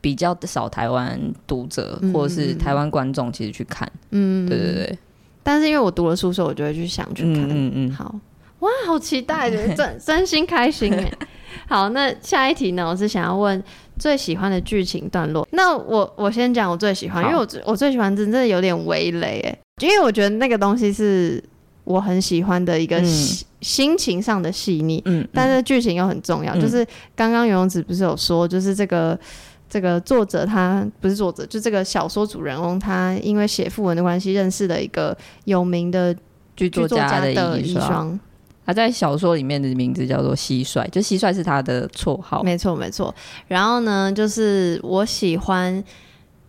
[0.00, 3.90] 比较少台湾读者或者是台湾观众其实去看。
[4.10, 4.98] 嗯，对对对。
[5.42, 7.42] 但是因为我读了书，所以我就会去想去看。
[7.44, 8.14] 嗯嗯，嗯好，
[8.60, 11.12] 哇，好期待的， 真真心开心哎。
[11.68, 12.88] 好，那下一题呢？
[12.88, 13.62] 我是想要问
[13.98, 15.46] 最喜欢的剧情段落。
[15.52, 21.42] 那我我先讲我最喜欢，因为我我最喜欢真的有点微雷哎，因为我觉得那个东西是
[21.84, 25.02] 我很喜欢的一个心、嗯、心情上的细腻。
[25.04, 26.54] 嗯，但是剧情又很重要。
[26.54, 29.18] 嗯、就是刚刚游泳子不是有说，就是这个。
[29.72, 36.12] 这个作者他不是作者，就这个小说主人翁，他因为写副文的关系，认识了一个有名的
[36.56, 38.18] 剧作家的遗孀。
[38.70, 42.40] 他在小说里面的名字叫做蟋蟀，就蟋蟀是他的绰号。
[42.44, 43.12] 没错，没错。
[43.48, 45.82] 然后呢，就是我喜欢，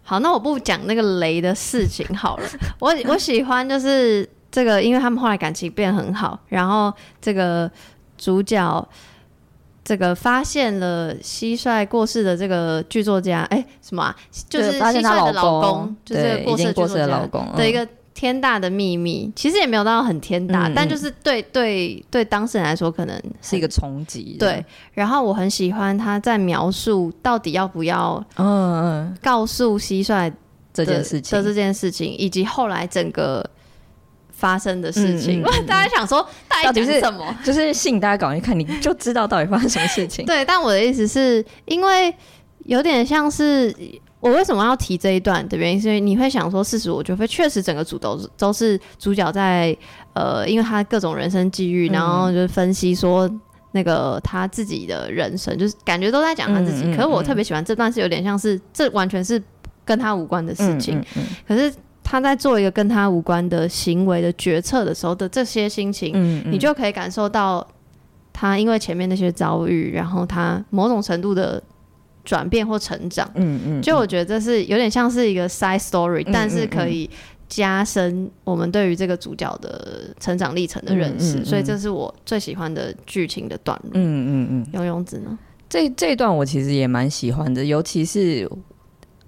[0.03, 2.47] 好，那我不讲那个雷的事情好了。
[2.79, 7.71] 我我喜欢就是这个，因为他们后来感情变很好，然后这个
[8.17, 8.87] 主角。
[9.83, 14.15] 这个发现了蟋蟀过世的这个剧作家，哎，什么啊？
[14.47, 17.85] 就是蟋蟀的老公，就是过世的剧作家的老公的一个
[18.21, 19.31] 天大的秘密。
[19.35, 24.35] 其实也没有到很天大，但就是对对对当事人来说，可能是一个冲击。
[24.37, 30.31] 对，然后我很喜欢他在描述到底要不要嗯嗯告诉蟋蟀
[30.71, 33.43] 这件事情的这件事情，以及后来整个。
[34.33, 36.27] 发生的事情，嗯嗯、 大家想说
[36.63, 37.37] 到底是什么？
[37.43, 40.25] 就是信大家赶快看，你就知道到底发生什么事情。
[40.25, 42.11] 对，但我的意思是因为
[42.65, 43.71] 有点像是
[44.21, 49.75] 我为什么要提这一段的原因，是因为你会想说，事实我觉得确实整个主都都是主角在
[50.13, 53.29] 呃，因为他各种人生际遇，然后就是分析说
[53.73, 56.83] 那个他自己的人生，就是感觉都在讲他自己。
[56.85, 59.41] 嗯嗯嗯、可是我特别喜欢这段，是有点像是这完全是
[59.83, 61.03] 跟他无关的事情。
[61.45, 61.73] 可是。
[62.03, 67.65] 他在做一个跟他无关的行为的决策的时候的这些心情，嗯嗯、你就可以感受到
[68.33, 71.61] 他因为前面那些遭遇，然后他某种程度的
[72.23, 73.29] 转变或成长。
[73.35, 77.09] 嗯嗯，嗯就我觉得这是有点像是一个 side story，、嗯、但是可以
[77.47, 81.37] 加深我们对于这个主角的成长历程的认识。
[81.37, 83.91] 嗯嗯嗯、所以这是我最喜欢的剧情的段落。
[83.93, 85.37] 嗯嗯嗯，游泳子呢？
[85.69, 88.49] 这这一段我其实也蛮喜欢的，尤其是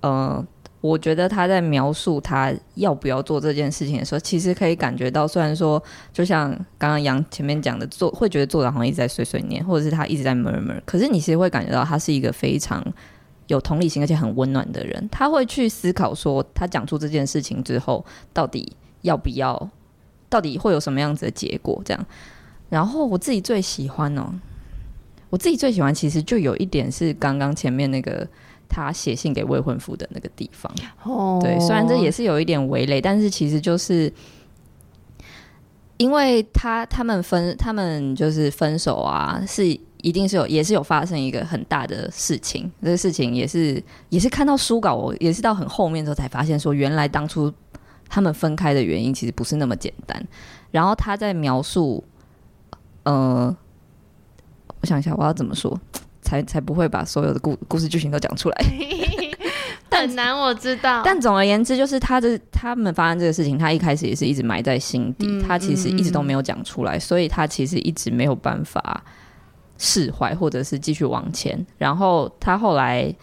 [0.02, 0.46] 呃。
[0.84, 12.86] 我觉得他在描述他要不要做这件事情的时候，其实可以感觉到，虽然说，就像刚刚杨前面讲的，做会觉得作者好像一直在碎碎念，或者是他一直在 murmur，可是你其实会感觉到他是一个非常
[13.48, 15.08] 有同理心而且很温暖的人。
[15.10, 19.70] 他会去思考说，他讲出这件事情之后，到底要不要，
[20.28, 21.82] 到底会有什么样子的结果？
[21.86, 22.06] 这样。
[22.70, 24.34] 然后我自己最喜欢哦，
[25.30, 28.28] 我自己最喜欢其实就有一点是刚刚前面那个。
[28.74, 34.12] 他写信给未婚夫的那个地方，哦，对，虽然这也是有一点违累，但是其实就是
[35.98, 39.68] 因为他他们分他们就是分手啊，是
[40.02, 47.54] 一定是有也是有发生一个很大的事情，这个事情也是也是看到书稿，我也是到很后面之后才发现说，原来当初
[48.10, 50.28] 他们分开的原因其实不是那么简单。
[50.72, 52.04] 然后他在描述，
[53.04, 53.56] 呃，
[54.82, 55.80] 我想一下我要怎么说，
[56.24, 58.66] 才才不会把所有的故故事剧情都讲出来。
[59.94, 61.02] 很难，我知道。
[61.06, 69.02] 但总而言之，就是他的他们发生这个事情，他一开始也是一直埋在心底，嗯、他其实一直都没有讲出来，嗯、所以他其实一直没有办法
[69.78, 71.66] 释怀，或者是继续往前。
[71.78, 73.16] 然后他后来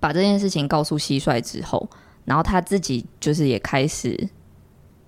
[0.00, 1.86] 把这件事情告诉蟋蟀之后，
[2.24, 4.16] 然后他自己就是也开始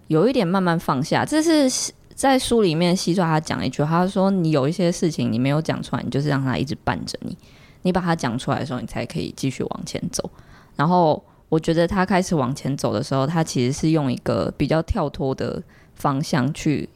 [0.09, 1.25] 有一点慢慢放下。
[1.25, 7.37] 这是在书里面，蟋蟀他讲一句，他说：“你有一些事情你没有讲出来，你就是让他一直伴着你，
[7.83, 10.31] 你把它讲出来的时候，你才可以继续往前走。”
[10.77, 15.63] 然后我觉得他开始往前走的时候，他其实是用一个比较跳脱的
[15.95, 16.89] 方向去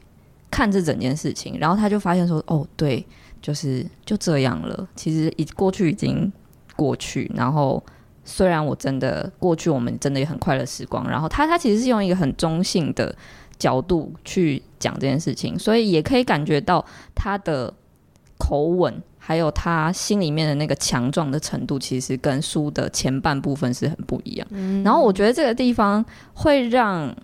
[0.51, 3.05] 看这整件事情，然后他就发现说：“哦，对，
[3.43, 4.89] 就是就这样了。
[4.95, 6.33] 其实已过去已经
[6.77, 7.31] 过去。
[7.35, 7.83] 然后
[8.25, 11.09] 虽然我真的过去，我们真的也很快乐时光。
[11.09, 13.15] 然后他他其实是用一个很中性的
[13.59, 17.73] 角度去讲这件事情，所以也可以感觉到他的
[18.39, 24.49] 口吻。”还有他心里面的那个强壮的程度，其实跟书的前半部分是很不一样。
[24.53, 27.15] 嗯、然后我觉得这个地方会让，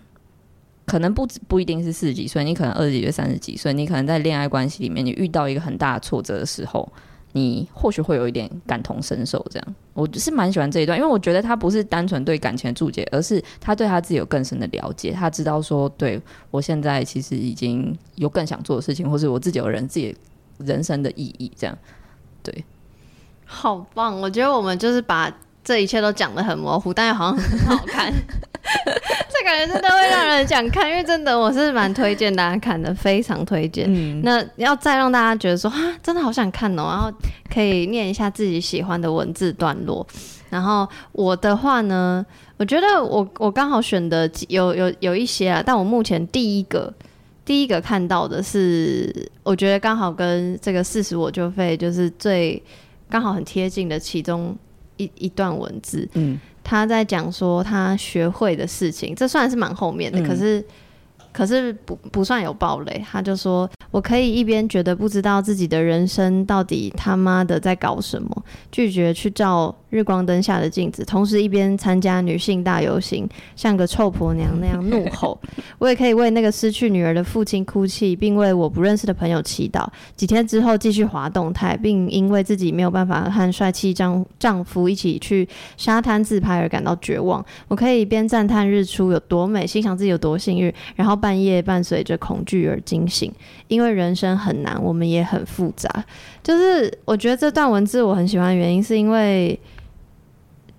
[0.85, 6.87] 可能不不一定是四十几岁，你可能二十几岁、三十几岁，你可能在恋爱关系里面，你遇到一个很大的挫折的时候，
[7.35, 9.45] 你或许会有一点感同身受。
[9.51, 15.11] 这样，我是蛮喜欢这一段，因为我觉得他不是单纯对感情的注解，而是他对他自己有更深的了解。
[15.11, 16.19] 他知道说，对
[16.49, 20.15] 我现在其实已经有更想做的事情，或是我自己有人自己。
[20.59, 21.77] 人生的意义，这样，
[22.41, 22.63] 对，
[23.43, 24.21] 好棒！
[24.21, 25.29] 我觉得我们就是把
[25.65, 28.13] 这一切都讲得很模糊，但又好像很好看。
[28.63, 33.85] 这感觉真的会让人想看，因为真的我是蛮推荐大家看的，非常推荐。
[33.89, 37.11] 嗯，那要再让大家觉得说啊，真的好想看哦，然后
[37.53, 40.05] 可以念一下自己喜欢的文字段落。
[40.49, 42.25] 然后我的话呢，
[42.57, 46.93] 我觉得我我刚好选的有有有一些啊，但我目前第一个。
[47.43, 52.59] 第一个看到的是，我觉得刚好跟这个四十我就废就是最
[53.07, 54.57] 刚好很贴近的其中
[54.97, 56.07] 一一段文字。
[56.13, 60.65] 嗯，他在讲说他学会的事情，这算是蛮后面的，嗯、可是
[61.31, 63.03] 可是不不算有暴雷。
[63.11, 63.69] 他就说。
[63.91, 75.39] 我可以一边觉得不知道自己的人生到底他妈的在搞什么，拒绝去照日光灯下的镜子，同时一边参加女性大游行，像个臭婆娘那样怒吼。
[75.79, 79.87] 我也可以为那个失去女儿的父亲哭泣，并为我不认识的朋友祈祷。
[80.17, 87.43] 几天之后继续滑动态，并因为自己没有办法和帅气丈丈夫一起去沙滩自拍而感到绝望。
[87.69, 93.31] 我可以一边赞叹日出有多美，欣赏自己有多幸运，然后半夜伴随着恐惧而惊醒，
[93.69, 93.85] 因为。
[93.85, 95.87] 因为人生很难，我们也很复杂。
[96.41, 99.59] 就是我觉得这段文字我很喜欢的原因，是因为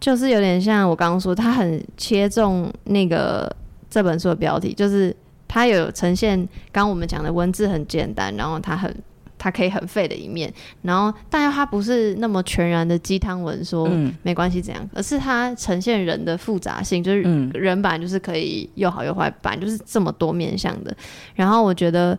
[0.01, 3.51] 就是有点像我刚刚说，它很切中那个
[3.89, 5.15] 这本书的标题，就是
[5.49, 6.37] 它有呈现
[6.71, 8.95] 刚刚我们讲的文字很简单，然后它很
[9.39, 13.89] 它可以很废的一面，然后但是它不是那么全然的鸡汤文，说
[14.23, 17.23] 没关系怎样，而是它呈现人的复杂性，就是
[17.55, 20.97] 人版就是可以又好又坏，版就是这么多面向的。
[21.35, 22.19] 然后我觉得。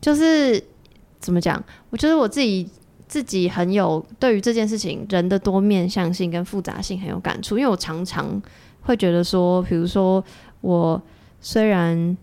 [0.00, 0.62] 就是
[1.18, 1.64] 怎么讲？
[1.88, 2.68] 我觉得我自己
[3.14, 8.42] 自己很有对于这件事情人的多面向性跟复杂性很有感触，因为我常常
[8.80, 10.24] 会觉得说，比如说
[10.62, 11.00] 我
[11.40, 12.16] 虽然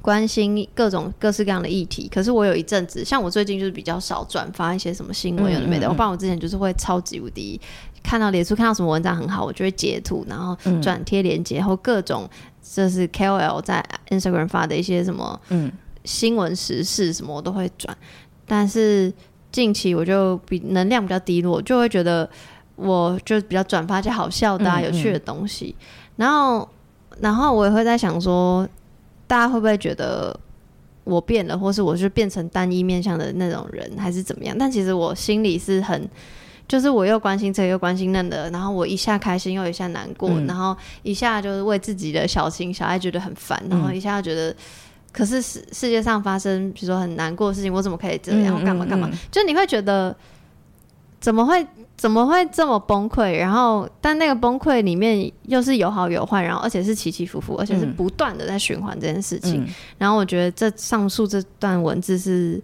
[0.00, 7.60] 关心各种各式各样的议题，可是我有一阵子，像我最近就是比较少转发一些什么新闻有的没的，我不然我之前就是会超级无敌
[8.02, 12.28] 看到脸书看到什么文章很好，我就会截图，然后转贴链接，然后各种
[12.60, 15.70] 就是 KOL 在 Instagram 发的一些什么，嗯。
[16.04, 17.96] 新闻时事什么我都会转，
[18.44, 19.12] 但是
[19.52, 22.28] 近期我就比能量比较低落，就会觉得
[22.74, 25.76] 我就比较转发一些好笑的、啊、嗯嗯有趣的东西，
[26.16, 26.66] 然后
[27.20, 28.66] 然后我也会在想说，
[29.26, 30.34] 大家会不会觉得
[31.04, 34.56] 我变了，或是我是变成单一面向的那种人，还是怎么样？
[34.58, 36.08] 但其实我心里是很，
[36.66, 44.54] 就是我又关心这个又关心那的，然后我一下开心又一下难过，嗯、然后一下就是为自己的小情小爱觉得很烦，然后一下觉得。
[45.12, 48.54] 可是世世界上发生，比如说很难过的事情，我怎么可以这样？
[48.58, 49.10] 我干嘛干嘛？
[49.30, 50.16] 就你会觉得
[51.20, 51.64] 怎么会
[51.96, 53.36] 怎么会这么崩溃？
[53.36, 59.64] 然后，但那个崩溃里面又是有好有坏，然后而且是起起伏伏，而且是不断的在循环这件事情。
[59.98, 62.58] 然后我觉得这上述这段文字是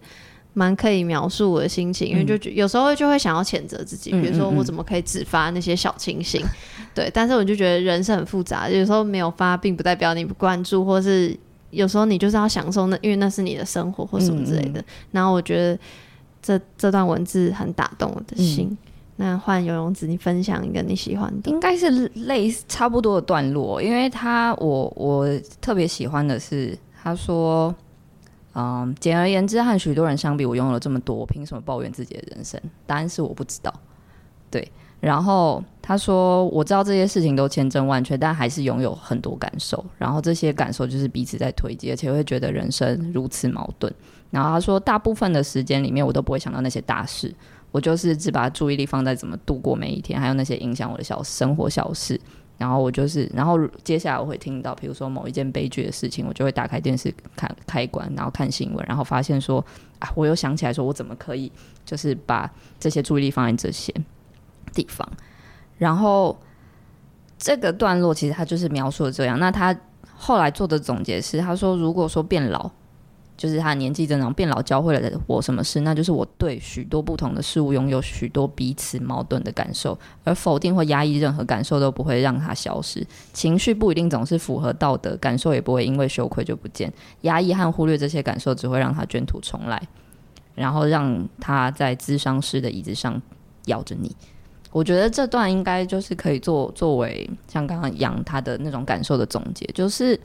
[0.53, 6.43] 蛮可以描述我的心情，因为就有时候就会想要谴责自己，比如说我怎么可以只发那些小清新？
[6.95, 11.37] 对，但是我就觉得人是很复杂，有时候没有发，并不代表你不关注，或是。
[11.71, 14.79] 有时候你就是要享受那，因为那是你的生活或什么之类的。
[14.79, 15.79] 嗯嗯，然后我觉得
[16.41, 18.67] 这这段文字很打动我的心。
[18.69, 18.77] 嗯、
[19.17, 25.27] 那换游泳子，你分享一个你喜欢的，应该是类似差不多的段落，因为他我我
[25.59, 27.73] 特别喜欢的是他说，
[28.55, 32.59] 嗯，简而言之，和许多人相比，我拥有了这么多，凭什么抱怨自己的人生？
[32.85, 33.73] 答案是我不知道。
[34.49, 43.91] 对，然后他说，我知道这些事情都千真万确，但还是拥有很多感受，然后这些感受就是彼此在推挤，而且会觉得人生如此矛盾。
[44.29, 47.33] 然后他说，大部分的时间里面，我都不会想到那些大事。
[47.71, 52.21] 我就是只把注意力放在怎么度过每一天，还有那些影响我的小生活小事。
[52.59, 59.65] 然后我就是，然后接下来我会听到，比如说某一件悲剧的事情，我就会打开电视看开关，然后看新闻，然后发现说
[59.97, 61.51] 啊，我又想起来说，我怎么可以
[61.83, 62.47] 就是把
[62.79, 63.91] 这些注意力放在这些
[64.71, 65.09] 地方。
[65.79, 66.39] 然后
[67.39, 69.39] 这个段落其实他就是描述的这样。
[69.39, 69.75] 那他
[70.15, 72.69] 后来做的总结是，他说如果说变老。
[73.39, 75.79] 就是他年纪增长变老教会了我什么事？
[75.79, 83.07] 那就是我对许多不同的事物拥有许多彼此矛盾的感受，而否定或压抑任何感受都不会让它消失。
[83.31, 86.91] 情绪不一定总是符合道德，感受也不会因为羞愧就不见。
[87.21, 89.81] 压抑和忽略这些感受，只会让他卷土重来，
[90.53, 93.21] 然后让他在咨商师的椅子上
[93.67, 94.13] 咬着你。
[94.71, 100.19] 我觉得这段应该就是可以做作为像刚刚杨他的那种感受的总结，就是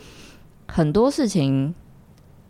[0.66, 1.74] 很多事情。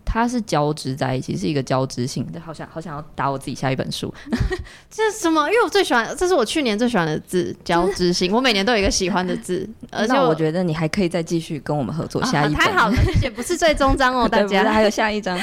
[0.06, 2.38] 它是交织在一起，是一个交织性的。
[2.38, 4.12] 好想好想要打我自己下一本书，
[4.88, 5.48] 这是什么？
[5.48, 8.30] 因为我最喜欢，这是我去年最喜欢的字——交织性。
[8.30, 13.30] 我每年都有一个喜欢的字， 而且我觉得你还可以再继续跟我们合作下一 太好了，谢谢。
[13.30, 15.40] 不是最终章哦，大家还有下一章。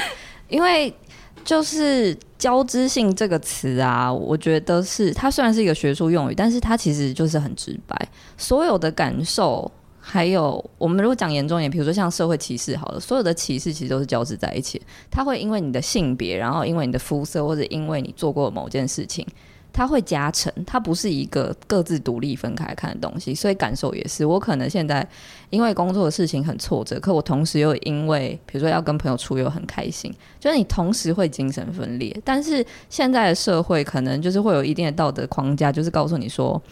[0.48, 0.94] 因为
[1.44, 7.96] 就是交织性这个词啊，我觉得是它虽然是一个学术用语，但是它其实就是很直白，
[8.36, 9.70] 所有的感受。
[10.04, 14.82] 还有，我们如果讲严重一点，比如说像社会歧视，好了，所有的歧视其实都是交织在一起。
[15.08, 19.24] 它会因为你的性别，然后因为你的肤色，或者因为你做过某件事情，
[19.72, 20.52] 它会加成。
[20.66, 23.34] 它不是一个各自独立分开看的东西。
[23.34, 25.06] 所以感受也是，我可能现在
[25.50, 32.16] 因为工作的事情很挫折，可我同时又因为比如说要跟朋友出游很开心，就是你同时会精神分裂。
[32.24, 36.62] 但是现在的社会可能就是会有一定的道德框架，就是告诉你说。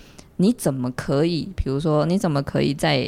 [0.43, 1.47] 你怎么可以？
[1.55, 3.07] 比如说，你怎么可以在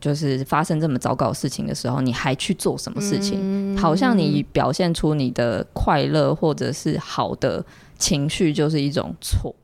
[0.00, 3.38] 就是发生这么糟糕的事情的时候，你还去做什么事情？
[3.38, 7.62] 嗯、好像你表现出你的快乐或者是好的
[7.98, 9.54] 情绪就是一种错。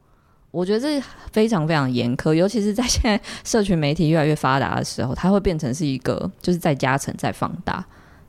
[0.51, 7.85] 我觉得这非常非常严苛，尤其是在现在社群媒体越来越发达的时候，它会变成是一个就是在加成、在放大。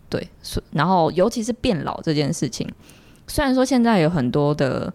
[0.10, 0.26] 对，
[0.72, 2.66] 然后尤其是变老这件事情，
[3.28, 4.94] 虽然说现在有很多的。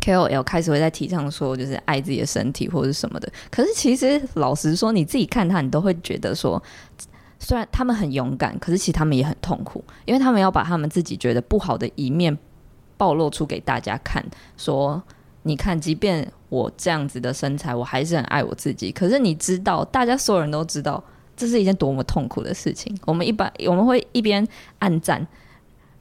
[0.00, 3.30] KOL 开始会在提倡说，就是爱自己的身体或者什么的。
[3.50, 6.62] 可是其实老实说，你自己看他，你都会觉得说，
[7.38, 12.34] 虽然他们很勇敢，可是其实他们也很痛苦，因为他们要把他们自己觉得不好的一面
[13.00, 14.22] 暴露出给大家看。
[14.58, 15.02] 说，
[15.44, 18.92] 你看，即便我这样子的身材，我还是很爱我自己。
[18.92, 21.02] 可是你知道，大家所有人都知道，
[21.34, 22.94] 这是一件多么痛苦的事情。
[23.06, 24.46] 我们一般我们会一边
[24.80, 25.26] 暗赞。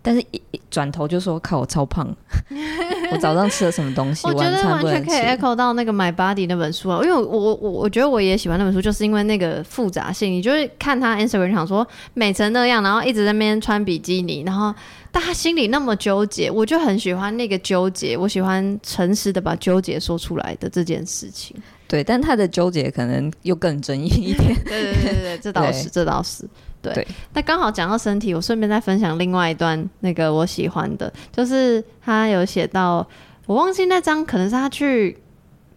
[0.02, 2.08] 但是一一转头就说，靠我超胖，
[3.12, 4.26] 我早上吃了什么东西？
[4.26, 10.32] 我觉得完全可以 echo 到那个 My Body 那本书啊，因为我我我觉得我也喜欢那本书，就是因为那个复杂性。
[10.32, 14.74] 你就是看他 Instagram 想说美成那样，然后一直在那边穿比基尼，然后
[15.12, 21.58] 但他心里那么纠结，我就很喜欢那个纠结，我喜欢诚实的把纠结说出来的这件事情。
[21.88, 24.56] 对，但他的纠结可能又更争议一点。
[24.64, 26.48] 对对对对，这倒是， 这倒是。
[26.82, 33.08] 对，那刚好讲到身体，我顺便再分享另外一段那个我喜欢的，就是他有写到，
[33.46, 35.18] 我忘记那张可能是他去。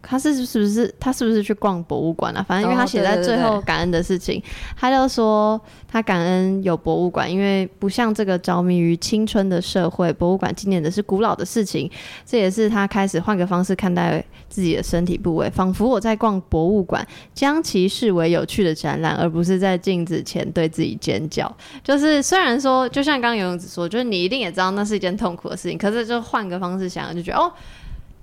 [0.02, 2.44] 他是是不是他是不是去逛博物馆啊？
[2.46, 4.42] 反正因为他写在最后感恩的事情，
[4.76, 11.90] 他就说他感恩有博物馆，因为不像这个着迷于青春的社会，博物馆纪念的是古老的事情。
[12.26, 21.50] 这也是他开始换个方式看待自己的身体部位，仿佛我在逛博物馆，将其视为有趣的展览，而不是在镜子前对自己尖叫。
[21.84, 27.52] 就是虽然说，就像刚刚游泳子说，就是你一定也知道那是一件痛苦的事情，可是就换个方式想，就觉得哦。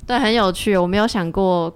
[0.09, 0.75] 对，很有趣。
[0.75, 1.71] 我没有想过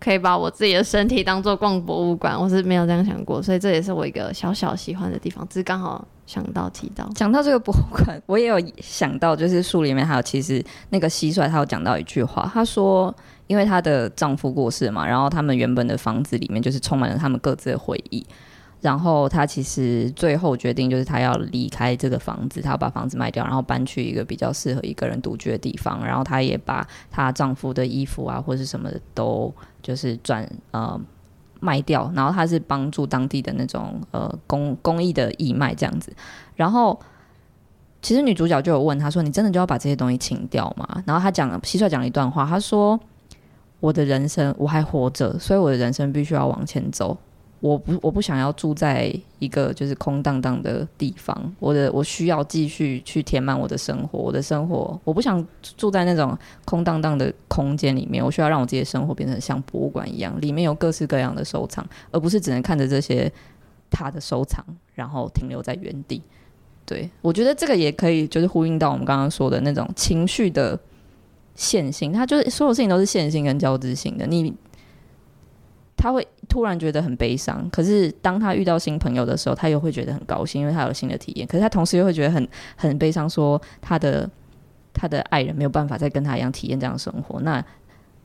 [0.00, 5.46] 可以把我自己的身体当做逛博物馆，我是没有这样想过，所以这也是我一个小小喜欢的地方。
[5.48, 10.60] 只是刚好想到提到，讲到这个博物馆，我也有想到，就是书里面还有其实
[10.90, 13.14] 那个蟋蟀，他有讲到一句话，他说，
[13.46, 18.26] 因为她的丈夫过世嘛，然后他们原本的房子里面就是充满了他们各自的回忆。
[18.80, 26.04] 然后她其实最后决定就是她要离开这个房子，她要把房子卖掉，然后搬去一个比较适合一个人独居的地方。
[26.04, 29.52] 然后她也把她丈夫的衣服啊或是什么都
[29.82, 31.00] 就是转呃
[31.60, 32.10] 卖掉。
[32.14, 36.12] 然后她是帮助当地的那种呃公公益的义卖这样子。
[36.54, 36.98] 然后
[38.00, 42.98] 其实女主角就有问她说：“你真的就要把这些东西清掉吗？”然后她讲蟋蟀讲了一段话，她说
[43.80, 47.16] ：“我的人生我还活着，所以我的人生必须要往前走。
[47.60, 55.44] 我不我不想要住在一个就是空荡荡的地方，我的我需要继续去填满我的生活，我的生活我不想
[55.76, 63.30] 住在那种空荡荡的空间里面，我需要让我自己的生活变成像博物馆一样，里面有各式各样的收藏，而不是只能看着这些
[63.90, 66.22] 他的收藏，然后停留在原地。
[66.86, 70.78] 对，我觉得这个也可以就是呼应到我们刚刚说的那种情绪的
[71.56, 74.54] 线性，它就是所有事情都是线性跟交织性的，你。
[75.98, 81.46] 他会突然觉得很悲伤，可是当他遇到新朋友的时候，他又会觉得很高兴，因为他有新的体验。
[81.46, 84.30] 可是他同时又会觉得很很悲伤，说他的
[84.94, 87.40] 他的爱人没有办法再跟他一样体验这样的生活。
[87.40, 87.62] 那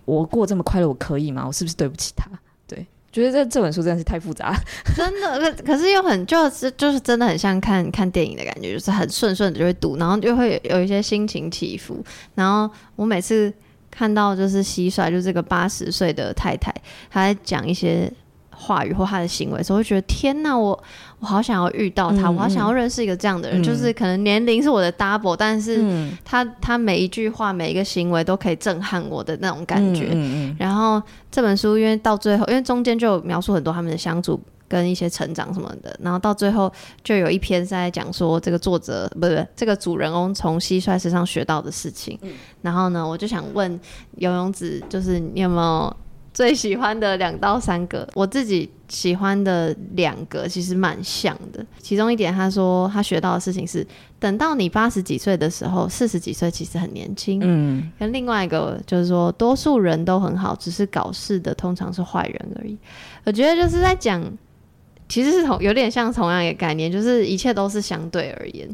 [0.05, 1.43] 我过这么快乐，我可以吗？
[1.47, 2.29] 我是不是对不起他？
[2.67, 4.55] 对，觉得这这本书真的是太复杂，
[4.95, 5.39] 真的。
[5.39, 12.03] 可可是又很就是就是真的很像看看电影的感觉，就是很顺顺的就会读，然后就会有一些心情起伏。
[12.35, 13.51] 然后我每次。
[13.95, 16.73] 看到就是蟋蟀，就是这个八十岁的太太，
[17.11, 18.11] 她在讲一些
[18.49, 20.83] 话语或她的行为的时候，会觉得天哪，我
[21.19, 25.79] 我好想要遇到她，嗯、我好想要认识一个这样的人，嗯、就是可能年龄是我的 double，但是
[26.25, 30.09] 他他每一句话每一个行为都可以震撼我的那种感觉。
[30.57, 34.41] 然后这本书因为到最后，因为中间就有描述很多他们的相处。
[34.73, 36.71] 跟一些成长什么的，然后到最后
[37.03, 42.17] 就有一篇是在讲说这个作者不是这个主人公从蟋蟀身上学到的事情。
[42.23, 42.31] 嗯、
[42.63, 43.79] 然后呢，我就想问
[44.17, 45.95] 游泳子，就是你有没有
[46.33, 48.09] 最喜欢的两到三个？
[48.15, 51.63] 我自己喜欢的两个其实蛮像的。
[51.79, 53.85] 其中一点，他说他学到的事情是，
[54.17, 57.39] 等到你八十几岁的时候，四十几岁其实很年轻。
[57.43, 57.91] 嗯。
[57.99, 62.75] 跟另外一个就是说，多数人都很好，只是搞事的通常是坏人而已。
[63.25, 64.19] 我觉得就是在讲。
[65.13, 68.67] 其实是同有点像同样一个概念，就是一切都是相对而言。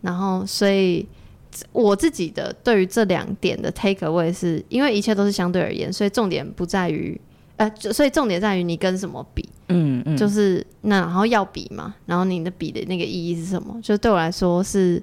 [0.00, 1.06] 然后，所以
[1.70, 7.20] 我自己的对于这两点的 take away 是，因为一切都是相对而言，所以重点不在于，
[7.58, 13.78] 呃，所以重点在于你跟什么比，嗯嗯，就是那然后要比嘛，然后你的比的那个意义是什么？
[13.82, 15.02] 就对我来说是，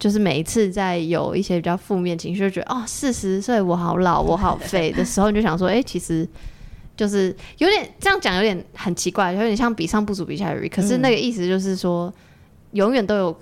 [0.00, 6.28] 就是每一次在有一些比较负面情绪，就觉得哦，四十岁我好老，我好废的时候，你就想说，哎、欸，其实。
[6.98, 10.68] 就是有点这样讲，有点很奇怪，有点像比上不足，比下有余。
[10.68, 12.12] 可是那个意思就是说，
[12.72, 13.40] 永远都有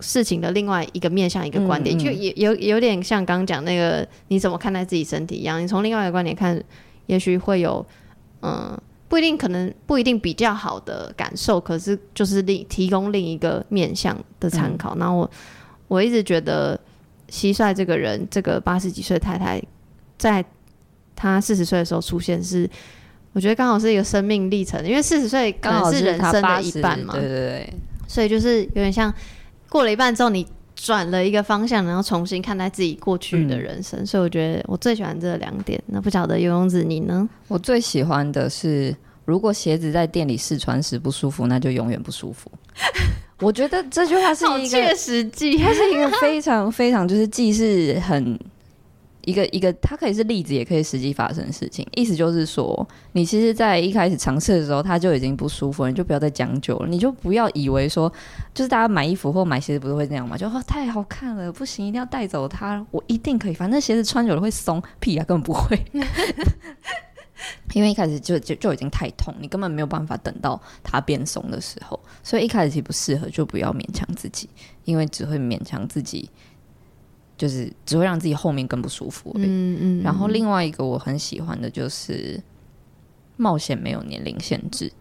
[0.00, 5.58] 事情的另外一个面向，一个观点，就也有有点像刚刚讲那个你怎么看待自己身体一样。
[5.58, 6.62] 你从另外一个观点看，
[7.06, 7.84] 也许会有
[8.42, 8.78] 嗯，
[9.08, 14.94] 不一定可能不一定比较好的感受，可是就是另提供另一个面向的参考。
[14.98, 15.30] 然后我
[15.88, 16.78] 我一直觉得
[17.30, 19.62] 蟋蟀这个人，这个八十几岁太太
[20.18, 20.44] 在。
[21.14, 22.68] 他四十岁的时候出现是，
[23.32, 27.74] 我觉得刚好是一个生命历程，因为四十岁刚好是人生的一半嘛，对对对，
[28.08, 29.12] 所以就是有点像
[29.68, 35.80] 过了一半之后，你转了一个方向，然后重新看待自己过去的人生，嗯、所以我觉得我最喜欢这两点。
[35.86, 37.28] 那不晓得游泳子你呢？
[37.48, 38.94] 我最喜欢的是，
[39.24, 42.50] 如果鞋子在店里试穿时不舒服，那就永远不舒服。
[43.38, 48.38] 我觉得这句话是一个切实际，它是一个非常非常就是既是很。
[49.24, 51.86] 一个一个，它可以是例子，也可以实际发生的事情。
[51.94, 56.88] 意思就是说，你其实，在一开始尝试的时候，它就已经不舒服了，你就不要再将就了。
[56.88, 58.12] 你就不要以为说，
[58.52, 60.36] 就是大家买衣服或买鞋子不是会这样吗？
[60.36, 62.84] 就说太好看了，不行，一定要带走它。
[62.90, 65.80] 我一定可以，反正鞋子穿久了会松，屁啊，根本不会。
[67.74, 71.98] 因为一开始就就就已经太痛，你根本没有办法等到它变松的时候。
[72.22, 74.48] 所以一开始其实不适合，就不要勉强自己，
[74.84, 76.28] 因为只会勉强自己。
[77.42, 79.32] 就是只会让自己后面更不舒服。
[79.34, 80.00] 嗯嗯。
[80.04, 82.40] 然后另外一个我很喜欢的就是
[83.36, 84.92] 冒险没有年龄限制。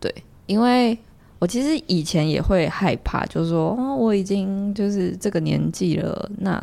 [0.00, 0.12] 对，
[0.46, 0.98] 因为
[1.38, 6.60] 我其实以前也会害怕，就是说哦，我已经就是这个年纪了，那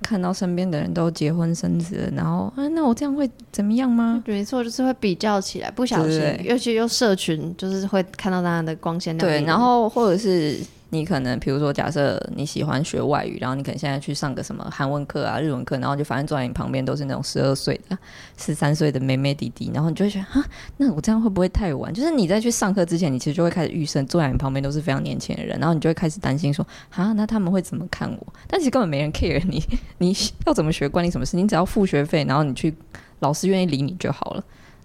[0.00, 4.22] 看到身边的人都结婚生子了，然后啊，那我这样会怎么样吗？
[4.28, 9.40] 没错，就是会比较起来，不小心，对尤其又社群，就是会看到大家的光鲜亮丽。
[9.40, 10.60] 对，然后或者是。
[10.94, 17.96] 你可能，比如说，假设你喜欢学外语，然后你可能现在去上个什么韩文课啊、日文课，然后就发现坐在你旁边都是那种十二岁的、
[18.36, 21.90] 十三岁的妹妹弟弟，然后你就会觉得，啊，那我这样会不会太晚？
[21.94, 28.26] 就是你在去上课之前，你其实就会开始预设坐在你旁边都是非常年轻的人，然后你就会开始担心说，啊，那他们会怎么看我？
[28.46, 29.64] 但其实根本没人 care 你，
[29.96, 30.14] 你
[30.44, 31.38] 要怎么学，关你什么事？
[31.38, 32.74] 你只要付学费，然后你去
[33.20, 34.44] 老师愿意理你就好了。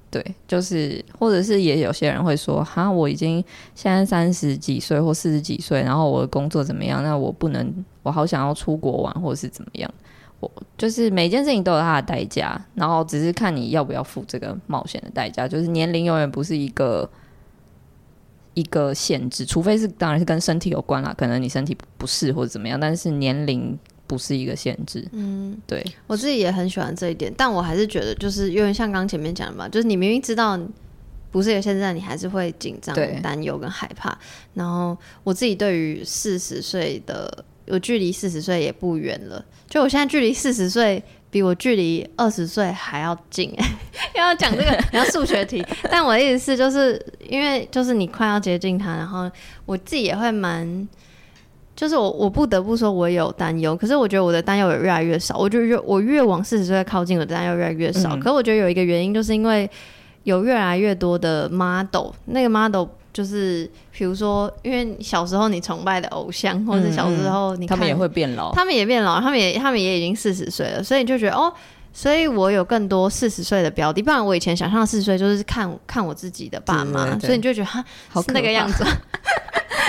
[0.10, 3.44] 对，就是，或者是也有些人会说，哈，我已经
[3.76, 7.04] 现在三十几岁或四十几岁，然后我的工作怎么样？
[7.04, 9.94] 那我不能，我好想要出国玩，或者是怎么样？
[10.40, 15.48] 我就是每件事情都有它的代价，然后只是看你要不要付这个冒险的代价。
[15.48, 17.10] 就是年龄永远不是一个
[18.54, 23.78] 一个限制，除非是当然是跟身体有关啦，可能你身体不适或者怎么样，但是年龄
[24.08, 25.08] 不是一个限制。
[25.12, 30.60] 嗯，对，我自己也很喜欢这一点，但我还是觉得就是因为像刚前面讲的嘛，就是你明明知道
[31.30, 34.18] 不是一个限制，你还是会紧张、担忧跟害怕。
[34.54, 41.04] 然后我自己对于四十岁的，我距离四十岁也不远了，就我现在距离四十岁。
[41.30, 43.54] 比我距离二十岁还要近，
[44.16, 49.30] 要讲这个 然后数学题，但我的意思是，就是因为就是你快要接近他，然后
[49.66, 50.88] 我自己也会蛮，
[51.78, 58.18] 就是我我不得不说，我有担忧，可是我觉得我的担忧也越来越少，我就越我越往四十岁靠近，我的担忧越来越少。
[58.18, 59.70] 嗯、可是我觉得有一个原因，就是因为
[60.24, 62.88] 有越来越多的 model，那个 model。
[63.14, 71.52] 就是比如说，因为小时候你崇拜的偶像，或者小时候你看、嗯嗯、他们也会变老，他们也变老，他们也他们也已经四十岁了，所以你就觉得哦，
[71.92, 77.84] 所以我有更多四十岁的标的，不然我以前想象四十岁就是看看我自己的爸妈，所以你就觉得哈，
[78.22, 78.86] 是那个样子，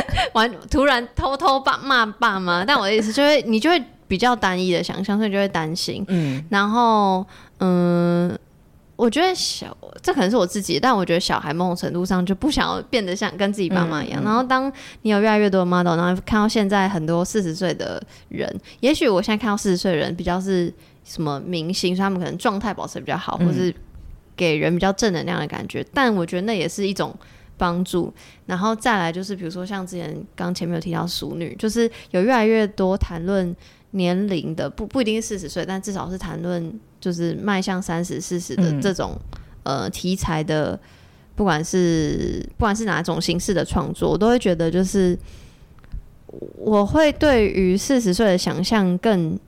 [0.34, 7.26] 完突然偷偷爸骂爸妈，但我的意思就是你就会比较单一的想象，所以就会担心，嗯，然后
[7.60, 8.38] 嗯。
[8.98, 14.20] 我觉得小，这可能是我自己，但我觉得小孩某种程度上就不想要变得像跟自己爸妈一样。
[14.20, 14.72] 嗯嗯、然后当
[15.02, 20.74] 你有越来越多的 model，然后看到现在很多四十岁的人，也许我现在看到四十岁的人比较是
[21.04, 23.72] 什么明星，所以他们可能状态保持得比较好，或是
[24.34, 25.80] 给人比较正能量的感觉。
[25.80, 27.14] 嗯、但我觉得那也是一种
[27.58, 28.10] 帮助。
[28.46, 33.54] 然后再来就是，比如说像之前刚前面有提到熟女，就是有越来越多谈论
[33.90, 36.80] 年龄的，不不一定是四十岁，但至少是谈论。
[37.00, 39.16] 就是迈向三十、四十的这种、
[39.62, 40.76] 嗯、呃题材的，
[41.36, 45.16] 不管是不管是哪种形式的创作，我都会觉得就是
[46.56, 49.38] 我会对于四十岁的想象更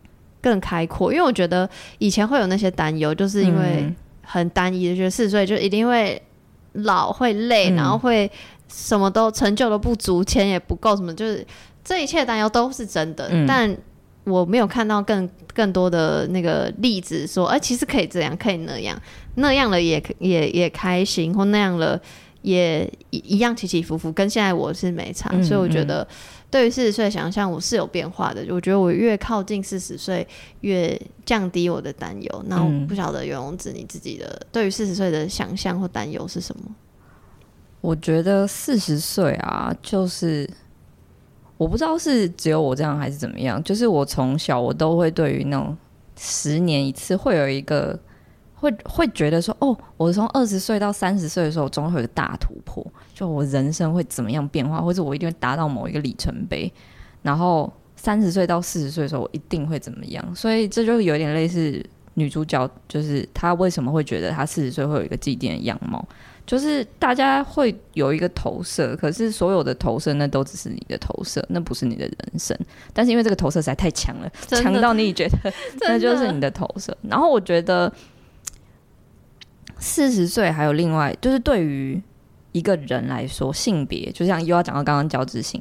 [0.41, 3.93] 更开阔，因为我觉得以前会有那些担忧，就是因为
[4.23, 6.23] 很单一的，觉得四十岁就一定会
[6.73, 8.31] 老、会累，嗯、然后会
[8.69, 11.47] 什么都成就都不足，钱也不够，什么就是
[11.85, 13.77] 这一切担忧都是真的，嗯、但。
[14.25, 18.97] 我没有看到更更多的那个例子说，哎、欸，其实可以这样，可以那样，
[19.37, 21.99] 那样了也也也开心，或那样了
[22.43, 25.31] 也一一样起起伏伏，跟现在我是没差。
[25.43, 26.07] 所以我觉得，
[26.51, 28.45] 对于四十岁的想象，我是有变化的。
[28.51, 30.27] 我觉得我越靠近四十岁，
[30.61, 32.45] 越降低我的担忧。
[32.47, 36.63] 那我不晓得游泳子你自己的对于四十岁的想象或担忧是什么？
[37.81, 40.49] 我觉得四十岁啊，就是。
[41.57, 45.77] 我不知道是只有我这样还是怎么样，就是我从小我都会对于那种
[46.17, 48.01] 十年一次会有一个
[48.61, 56.71] 会会觉得说，哦，我从二十岁到三十岁的时候，总会有个大突破，就我人生会怎么样变化，或者我一定会达到某一个里程碑。
[57.23, 60.37] 然后三十岁到四十岁的时候，我一定会怎么样？
[60.37, 61.85] 所以这就有点类似
[62.15, 66.07] 女主角，就是她为什么会觉得她四十岁会有一个既定的样貌。
[66.47, 72.59] 就是大家会有一个投射，可是所有的投射那都只是你的投射，那不是你的人生。
[72.93, 75.53] 但是因为这个投射实在太强了，强到你觉得
[75.87, 76.97] 那就是你的投射。
[77.03, 77.93] 然后我觉得
[79.81, 82.01] 四十岁还有另外，就是对于
[82.53, 85.61] 一个人来说，性别就像又要讲到刚刚交织性，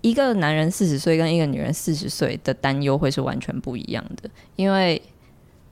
[0.00, 5.02] 一个男人四十岁跟一个女人四十岁的担忧会是完全不一样的，因为。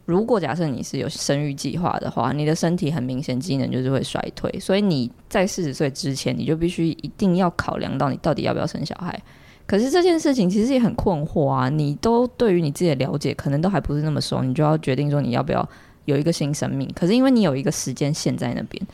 [0.04, 9.16] 如果假设你是有生育计划的话，你的身体很明显机能就是会衰退，所以你在四十岁之前，你就必须一定要考量到你到底要不要生小孩。
[9.64, 15.66] 可是这件事情其实也很困惑啊，你都对于你自己的了解可能都还不是那么熟，你就要决定说你要不要
[16.04, 16.90] 有一个新生命。
[16.94, 18.84] 可是因为你有一个时间线在那边，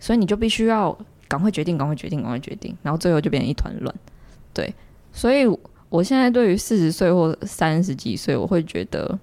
[0.00, 0.96] 所以你就必须要
[1.28, 3.94] 赶快决定，赶快决定，赶快决定，然后最后就变成一团乱。
[4.52, 4.74] 对，
[5.12, 5.46] 所以
[5.88, 9.18] 我现在对于四十岁或三十几岁，我会觉得。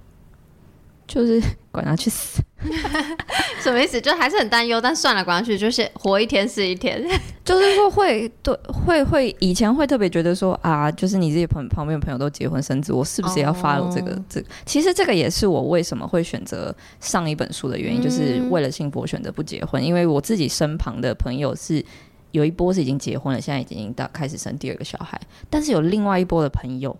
[1.10, 1.42] 就是
[1.72, 2.40] 管他去死，
[3.60, 4.00] 什么意思？
[4.00, 7.04] 就还是很担忧，但算了，管他去，就是活一天是一天。
[7.44, 14.12] 就是说会对会会以前会特别觉得说啊，就是你自己朋旁边的朋友都结婚生子，我是不是也要 follow 这个？
[14.12, 21.84] 哦、这个其实这个也是我为什么会选择上一本书的原因，嗯、就是为了幸福选择不结婚，因为我自己身旁的朋友是
[22.30, 26.96] 有一波是已经结婚了，现在已经到开始生第二个小孩，但是有另外一波的朋友。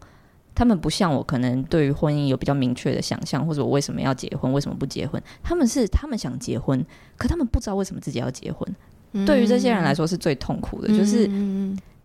[0.61, 5.19] 他们不像我，可能对于婚姻有比较明确的想象，或者我为什么要结婚，为什么不结婚？
[5.43, 6.85] 他们是他们想结婚，
[7.17, 8.77] 可他们不知道为什么自己要结婚。
[9.13, 11.27] 嗯、对于这些人来说是最痛苦的，嗯、就是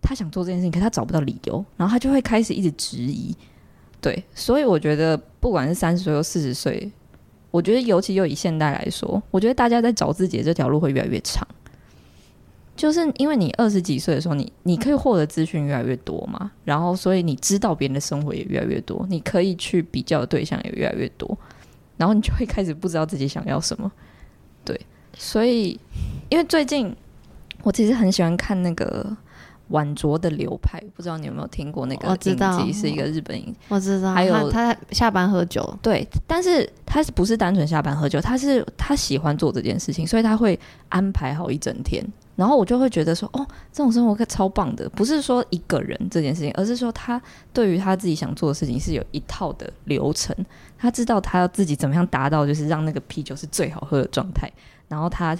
[0.01, 3.36] 他想做这件事情，可他找不到理由，然后他就会开始一直质疑。
[3.99, 6.89] 对，所以我觉得不管是三十岁或四十岁，
[7.51, 11.45] 我觉得尤其又以现代来说，我觉得大家在找自己的这条路会越来越长。
[12.76, 21.38] 就是因为你二十几岁的时候，你你可以获得资讯越来越多嘛，然后所以你知道别人的生活也越来越多，你可以去比较的对象也越来越多，
[21.95, 23.89] 然后你就会开始不知道自己想要什么。
[24.65, 24.80] 对，
[25.17, 25.80] 所以
[26.30, 26.93] 因为最近
[27.63, 29.15] 我其实很喜欢看那个
[29.69, 32.09] 晚酌的流派，不知道你有没有听过那个？
[32.09, 34.13] 我知道，是一个日本影，我知道。
[34.13, 40.59] 还有他，他下班喝酒，对，但是他不是单纯下班喝酒，他是他喜欢做这件事情，所以他会
[40.89, 42.05] 安排好一整天。
[42.36, 44.90] 然后我就会觉得说，哦，这种生活可超棒的。
[44.90, 47.22] 不是说一个人这件事情，而是说他
[47.54, 50.36] 对于他自己想做的事情是有一套的流程，
[50.78, 54.52] 他知道他要自己怎么样达到，就是让那个啤酒是最好喝的状态。
[54.88, 55.38] 然后他。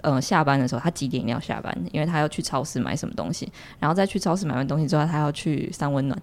[0.00, 1.76] 呃，下班的时候他几点要下班？
[1.90, 3.50] 因为他要去超市买什么东西，
[3.80, 6.16] 然后再去超市买完东西之后，他要去三温暖，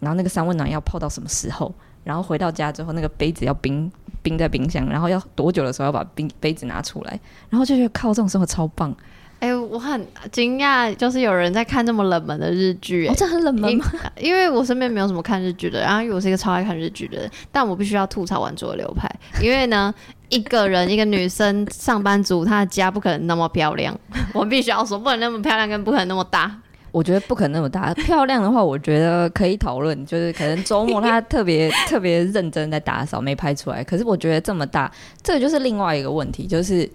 [0.00, 1.72] 然后那个三温暖要泡到什么时候？
[2.04, 3.90] 然后回到家之后，那个杯子要冰
[4.22, 7.20] 冰在冰箱，然后要多久的时候要把冰杯子拿出来？
[7.50, 8.94] 然后就觉得靠，这种生活超棒。
[9.40, 13.84] 哎、欸，我很惊讶，就是有人在看这么冷门的日剧、欸，哦，这很冷门吗？
[14.16, 19.10] 因，因为我身边没有什么看日剧的，然后因为我是一个超爱看日剧的人，但我必须要吐槽晚酌流派，
[19.42, 19.92] 因为呢，
[20.28, 23.98] 一个人一个女生上班族，她的家不可能那么漂亮，
[24.32, 26.56] 我必须要说，不能那么漂亮，跟不可能那么大。
[26.92, 33.82] 我觉得不可能那么大，漂亮的话，我觉得可以讨论，就是可能周末他特别特别认真在打扫，没拍出来。
[33.82, 36.88] 可是我觉得这么大，这个就是另外一个问题，就是。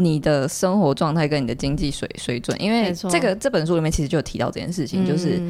[0.00, 5.42] 你的生活状态跟你的经济水水准，因为这个这本书里面其实就有提到这件事情，就是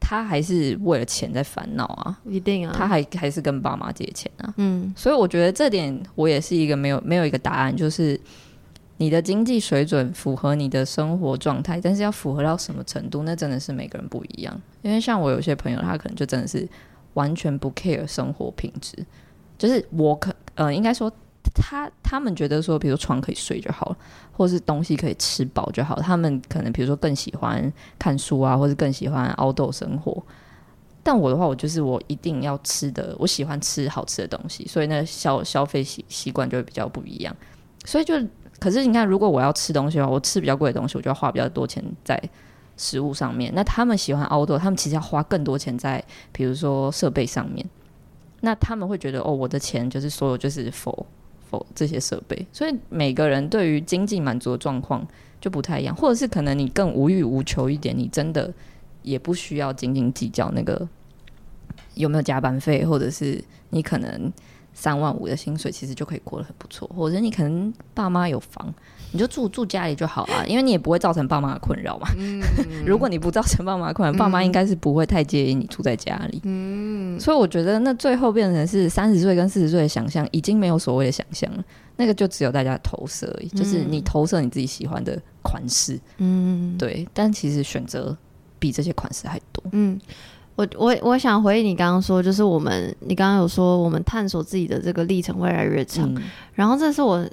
[0.00, 8.18] 他还是为了钱在烦恼啊，一定啊，他还还是跟爸妈借钱啊，嗯，所以我觉得这点我也是一个没有没有一个答案，就是
[8.96, 14.60] 你的经济水准符合你的生活状态，但是要符合到什么程度，那真的是每个人不一样。
[14.82, 16.68] 因为像我有些朋友，他可能就真的是
[17.14, 18.96] 完全不 care 生活品质，
[19.58, 21.12] 就是我可呃应该说。
[21.54, 23.96] 他他们觉得说，比如床可以睡就好了，
[24.30, 25.96] 或是东西可以吃饱就好。
[25.96, 30.24] 他们可能比如说更喜欢看书啊，或是更喜欢 outdoor 生活。
[31.02, 37.36] 但我的话，我就是我一定要吃的，我喜欢吃好吃的东西，所以那消消费习习惯就会比较不一样。
[37.84, 38.14] 所以就
[38.62, 42.22] 可是你看，如果我要吃东西的话，我吃比较贵的东西，我就要花比较多钱在
[42.76, 43.52] 食物上面。
[43.54, 47.66] 那他们喜欢 auto，他们其实要花更多钱在比如说设备上面。
[48.40, 51.06] 那他们会觉得哦，我的钱就是所有就是否。
[51.74, 55.06] 这些设备，所以每个人对于经济满足的状况
[55.38, 58.50] 就不太一样，或者是可能你更无欲无求一点，你真的
[59.02, 60.88] 也不需要斤斤计较那个
[61.92, 64.32] 有没有加班费，或者是你可能。
[64.74, 68.72] 三万五的薪水其实就可以过得很不错，或者你可能爸妈有房，
[69.12, 72.08] 你就住住家里就好啊，因为你也不会造成爸妈的困扰嘛。
[72.18, 72.42] 嗯、
[72.86, 76.40] 如果你不造成爸妈的困扰，嗯、爸妈应该是不会太介意你住在家里。
[76.44, 81.64] 嗯，所以我觉得那最后变成是三十岁跟四十岁的想象已经没有所谓的想象了，
[81.96, 86.00] 那个就只有大家投射而已，就是你投射你自己喜欢的款式。
[86.16, 88.16] 嗯，对，但其实选择
[88.58, 89.62] 比这些款式还多。
[89.72, 90.00] 嗯。
[90.54, 96.22] 我我我想回应你刚刚说，就是我们你刚刚有说我们探索自己的这个历程会越来越长，嗯、
[96.54, 97.26] 然后这是我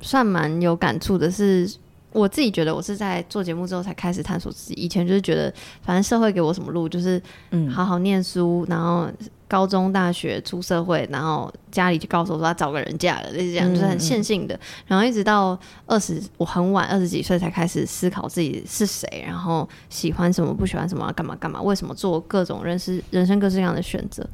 [0.00, 1.78] 算蛮有感触的是，是
[2.12, 5.52] 我自己觉得我是在做节目之后才开始探索自己，以前就是觉得
[5.82, 9.08] 反正社会给我什么路，就是嗯好好念书，然后。
[9.48, 14.58] 高中、大学出社会，然后家里就告诉我说他找个人嫁了，就是这样，就是很线性的。
[14.86, 24.28] 然后一直到二十，我很晚二十几岁才开始思考自己是谁，然后喜欢什么，不喜欢什么，干嘛干嘛，为什么做各种人生人生各式各样的选择。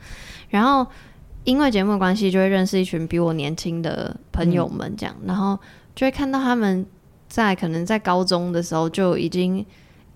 [0.49, 0.87] 然后
[1.45, 5.59] 因为节目的关系，就会认识一群比我年轻的朋友们，这样，嗯、然后
[5.95, 6.87] 就会看到他们
[7.29, 9.67] 在可能在高中的时候就已经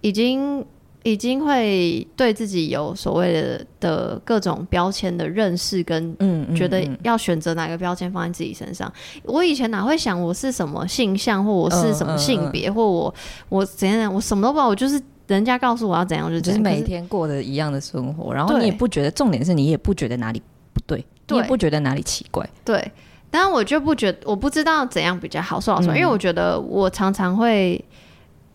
[0.00, 0.64] 已经。
[1.06, 6.16] 已经会对自己有所谓的的各种标签的认识，跟
[6.56, 8.88] 觉得要选择哪个标签放在自己身上。
[8.88, 13.14] 嗯嗯嗯、我以前哪会想我是什么性向，或我是什么性别，嗯嗯嗯、或我
[13.48, 14.66] 我怎样，我什么都不知道。
[14.66, 18.34] 我就是人家告诉我要怎样，就就是每天过的一样的生活。
[18.34, 20.42] 然后你也不觉得，重点是你也不觉得哪里
[20.72, 22.44] 不对，对你也不觉得哪里奇怪。
[22.64, 22.90] 对，
[23.30, 25.60] 但我就不觉得，我不知道怎样比较好。
[25.60, 27.80] 说老实话，嗯、因为我觉得我常常会。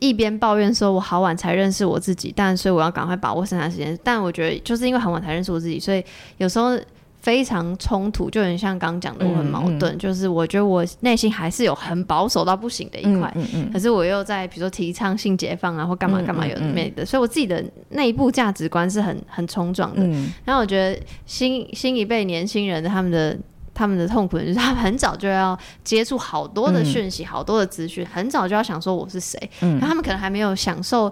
[0.02, 3.98] 一边抱怨说，我好晚才认识我自己，但所以我要赶快把握剩下时间。
[4.04, 6.04] 但我觉得，就是因为很晚才认识我自己，所以
[6.38, 6.76] 有时候
[7.20, 9.94] 非常冲突，就很像刚讲的，我很矛盾。
[9.94, 13.32] 嗯嗯、就是我觉得我内心还是有很保守到不行的一块，
[13.72, 20.02] 可是我又在比如说提倡性解放啊，或干嘛干嘛有的没的，所以我自己的内部价值观是很很冲撞的。
[20.04, 23.38] 嗯、然后我觉得新新一辈年轻人的他们的。
[23.82, 29.50] 他们的痛苦就是，他们很早就要接触好多的讯息，嗯、好多的资讯，很早就要想说我是谁。
[29.62, 31.12] 嗯，他们可能还没有享受，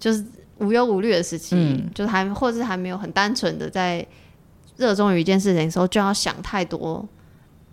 [0.00, 0.24] 就是
[0.58, 4.04] 无忧无虑的时期，嗯、就是还或者是还没有很单纯的在
[4.76, 7.08] 热衷于一件事情的时候，就要想太多。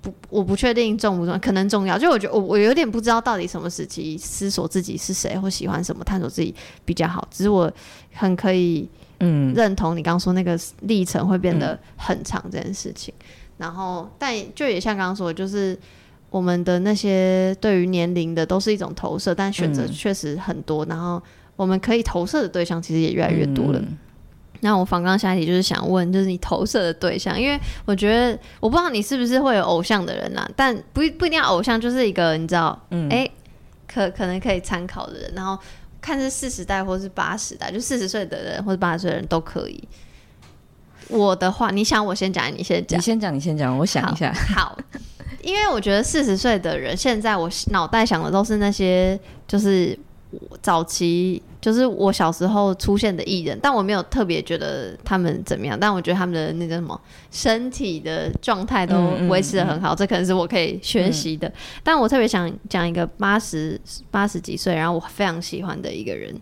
[0.02, 1.98] 不，我不确定重不重要，可能重要。
[1.98, 6.54] 就我觉得我我有点不知道到底什么时期思索自己是谁或喜欢什么，探索自己
[6.86, 7.28] 比较好。
[7.32, 7.72] 只是我
[8.14, 8.88] 很可以
[9.22, 13.12] 嗯认同你刚刚说那个历程会变得很长这件事情。
[13.58, 15.78] 然后，但就也像刚刚说的，就是
[16.30, 21.22] 我们的那些对于年龄的都是一种投射，但选择确实很多，嗯、然后
[21.56, 23.80] 我们可以投射的对象其实也越来越多了。
[23.80, 23.98] 嗯、
[24.60, 33.32] 那我反刚下一题就是想问，就是你投射的对象，因为我觉得我不知道你是不是会有偶像的人啦，但不不一定要偶像，就是一个你知道，哎、嗯欸，
[33.88, 35.58] 可可能可以参考的人，然后
[36.02, 39.82] 看是四十代或是八十代，就四十岁的人或者八十岁的人都可以。
[41.10, 44.34] 我的话，你想我先讲，你先讲，你先讲，你先讲，我想一下。
[44.34, 44.66] 好。
[44.66, 44.78] 好
[45.42, 49.96] 因为我觉得四十岁的人，现在我脑袋想的都是那些，就是
[50.60, 57.00] 早期，就是我小时候出现的艺人，但我没有特别觉得他们怎么样，但我觉得他们的那个什么
[57.30, 58.96] 身体的状态都
[59.30, 61.48] 维持的很好，嗯嗯嗯、这可能是我可以学习的。
[61.48, 61.54] 嗯、
[61.84, 63.80] 但我特别想讲一个八十
[64.10, 66.34] 八十几岁，然后我非常喜欢的一个人，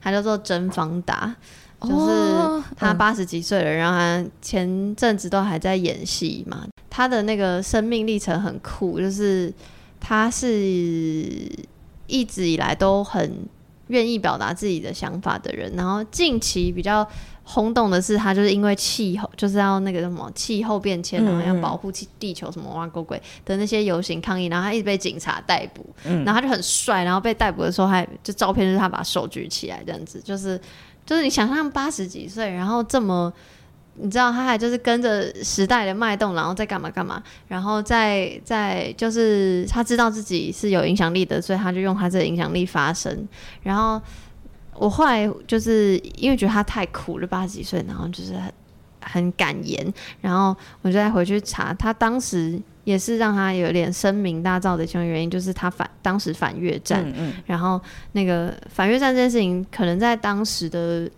[0.00, 1.34] 他叫做甄方达，
[1.88, 6.66] 就是他八十几岁了，然后他前阵子都还在演戏嘛。
[6.90, 9.52] 他的那个生命历程很酷，就是
[10.00, 10.46] 他是
[12.06, 13.46] 一直以来都很
[13.88, 15.72] 愿意表达自己的想法的人。
[15.74, 17.06] 然后近期比较
[17.44, 30.60] 轰动的是，他就是因为气候，就是要那个什么气候变迁，然后要保护地地球什么哇狗鬼的那些游行抗议，然后他一直被警察逮捕，然后他就很帅，然后被逮捕的时候还就照片就是他把手举起来这样子，就是
[31.06, 33.32] 就是你想象八十几岁，然后这么。
[33.94, 43.28] 你知道他还就是跟着时代的脉动，然后再干嘛干嘛，然后再再就是他知道自己是有影响力的，所以他就用他这个影响力发声。
[43.62, 44.00] 然后
[44.72, 48.50] 我后来就是因为觉得他太苦了，八十几岁，然后就是很
[49.02, 49.92] 很敢言，
[50.22, 57.80] 然后我就再回去查，他当时也是让他有点声名大噪的其中原因，就是他反当时反越战，嗯嗯然后
[58.12, 61.10] 那个反越战这件事情，可能在当时的。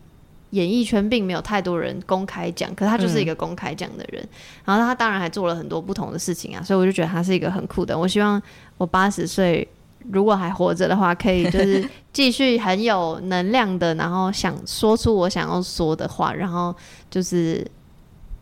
[0.51, 4.23] 演艺圈并没有太多人公开讲，可是他就是一个公开讲的人。
[4.23, 4.29] 嗯、
[4.67, 7.99] 然后他当然还做了很多不同的事情啊，所以我就觉得他是一个很酷的。
[7.99, 8.41] 我希望
[8.77, 9.67] 我八十岁
[10.12, 16.73] 如果还活着的话，可以就是继续很有能量的，然后想说出我想要说的话，然后
[17.11, 17.67] 就是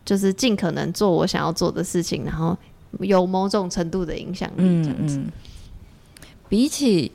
[0.05, 2.55] 就是尽可能做我想要做的事情，然后
[2.99, 5.17] 有某种程度的影响力这样子。
[5.17, 5.31] 嗯嗯、
[6.49, 7.11] 比起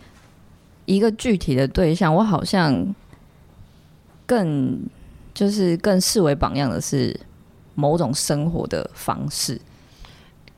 [0.84, 2.94] 一个具体的对象，我好像。
[4.30, 4.78] 更
[5.32, 7.18] 就是更视为榜样的是
[7.74, 9.58] 某种生活的方式，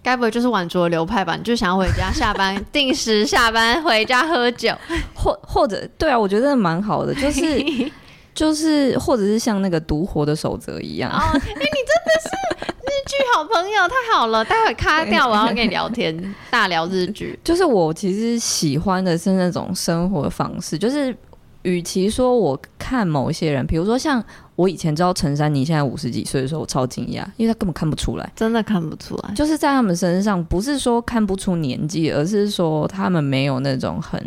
[0.02, 1.36] 该不会就是晚酌流派吧？
[1.36, 4.76] 你就想要回家下班 定时下班回家喝酒，
[5.14, 7.64] 或或者对啊，我觉得蛮好的，就是
[8.34, 11.08] 就是或者是像那个独活的守则一样。
[11.12, 12.30] 哦，哎、欸，你真的是
[12.66, 12.69] 日
[13.11, 14.44] 剧好朋友，太好了！
[14.44, 17.36] 待会卡掉，我要跟你聊天， 大聊日剧。
[17.42, 21.14] 就是我其实喜欢的是那种生活方式，就是。
[21.62, 24.24] 与其说我看某一些人，比如说像
[24.56, 29.34] 我以前知道陈珊妮现在五十几岁的时候，我超惊讶，因为她根本看不出来，真的看不出来。
[29.34, 34.18] 就是在他们身上，不是说看不出年纪，而是说他们没有那种很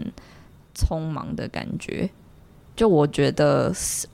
[0.75, 2.07] 匆忙的感觉。
[2.75, 3.71] 就我觉得，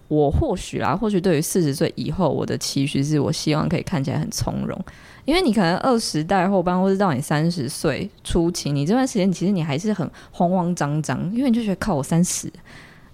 [0.08, 4.78] 我或许啦，或许对于四十岁以后，我的期许是我希望可以看起来很从容。
[5.26, 12.52] 因为你可能二十代后半，或是到你三十岁初期，你这段时间其实你还是很慌慌张张，因为你就觉得靠我三十。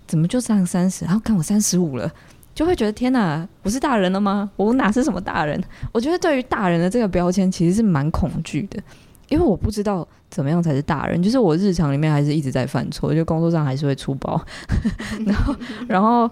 [0.07, 1.03] 怎么就上三十？
[1.03, 2.09] 然后看我三十五了，
[2.53, 4.49] 就会觉得天哪，我是大人了吗？
[4.55, 5.61] 我哪是什么大人？
[5.91, 8.81] 我觉得对于大人的这个标签，其实是蛮恐惧的，
[9.29, 11.23] 因为我不知道怎么样才是大人。
[11.23, 14.39] 就是我日常里面还是一直在犯错，就工作上还是会出包，
[15.25, 15.55] 然后
[15.87, 16.29] 然后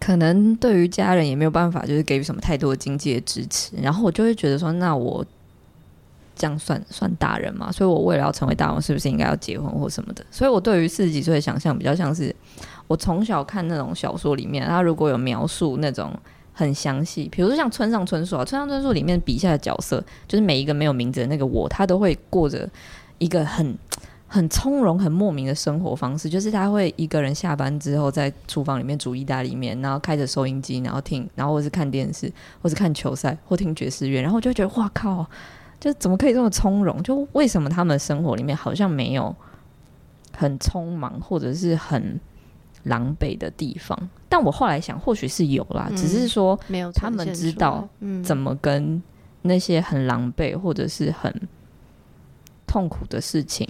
[0.00, 5.22] 可能对于家人也没有办法，就是给予什么太多的经济的支持，然后我就会觉得说，那我。
[6.40, 7.72] 这样算算大人嘛？
[7.72, 10.24] 所以我为了要成为大人，是不是应该要结婚或什么的？
[10.30, 12.32] 所以我对于四十几岁的想象比较像是
[12.86, 16.16] 我从小看那种小说里面，他如果有描述那种
[16.58, 22.68] 很详细，比如说像村上春树啊，村上春树里面笔下的角色，就是每一个没有名字的那个我，他都会过着
[23.18, 23.78] 一个很
[24.26, 32.28] 很从容、很莫名的生活方式，就是他会一个人下班之后在厨房里面煮意大利面，然后开着收音机，然后听，然后或是看电视，
[32.60, 35.24] 或是看球赛，或听爵士乐，然后就觉得哇靠！
[35.78, 37.00] 就怎么可以这么从容？
[37.04, 39.32] 就为什么他们生活里面好像没有
[40.36, 42.18] 很匆忙或者是很
[42.84, 43.98] 狼狈的地方？
[44.28, 47.88] 但我后来想，或许是有啦，嗯、只是说没有他们知道
[48.22, 49.02] 怎么跟
[49.42, 51.32] 那些很狼狈或者是很
[52.66, 53.66] 痛苦的事情，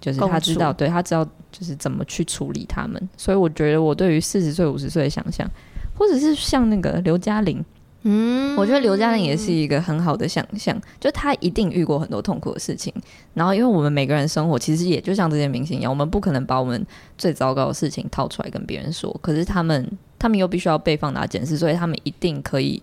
[0.00, 3.08] 就是他知道，对他知道就是怎么去处理他们。
[3.16, 5.48] 所以我觉得，我对于四十岁、五十岁的想象，
[5.96, 7.64] 或者是像那个刘嘉玲。
[8.06, 12.92] 嗯，我觉得刘嘉玲也是一个很好的想象，就她一定遇过很多痛苦的事情。
[13.32, 16.86] 然后，因为我们每个人生活其实也就像这些明星一样，我们不可能把我们
[17.16, 19.10] 最糟糕的事情掏出来跟别人说。
[19.22, 22.82] 可是他们，他们又必须要被放大检视，所以他们一定可以，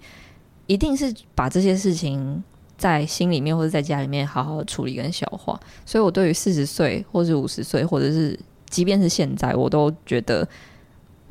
[0.65, 2.43] 一定是把这些事情
[2.75, 5.59] 在心里面或者在家里面好好处理跟消化。
[5.85, 8.37] 所以我对于四十岁或是五十岁，或者是
[8.71, 10.47] 即便是现在，我都觉得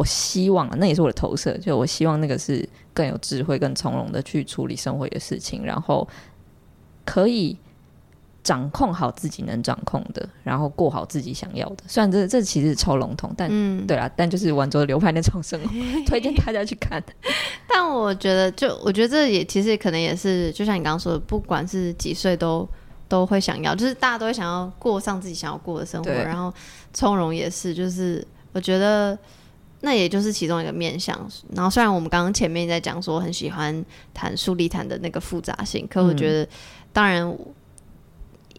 [0.01, 6.09] 我希望啊，那也是我的投射，就我希望那个是更有智慧、更从容的去处理生活的事情，然后
[7.05, 7.57] 可以。
[8.43, 11.85] 掌控好自己能掌控的，然后过好自己想要的。
[11.87, 15.69] 虽然这这其实超笼统，但、嗯、对啦，但就是玩州流派那种生活，
[16.09, 17.01] 推荐大家去看。
[17.69, 22.67] 但我觉得，就我觉得这也其实可能也是，就像你刚刚说的，不管是几岁都
[23.09, 26.11] 都会想要，就是大家都会想要过上自己想要过的生活。
[26.11, 26.53] 然后
[26.95, 29.17] 从容也是，就是我觉得
[29.81, 31.19] 那也就是其中一个面向。
[31.55, 36.49] 然后虽然我们刚刚前面在讲说很喜欢谈疏离谈的那个复杂性，可我觉得、嗯、
[36.93, 37.39] 当然。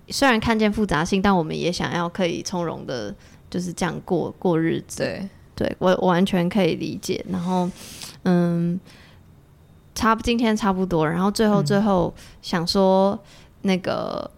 [0.10, 3.16] 虽然看见复杂性，但我们也想要可以从容的，
[3.50, 4.98] 就是这样过过日子。
[4.98, 7.24] 对，对我，我完全可以理解。
[7.30, 7.70] 然后，
[8.24, 8.78] 嗯，
[9.96, 11.08] 差今天差不多。
[11.08, 13.18] 然后最后最后想说，
[13.62, 14.30] 那个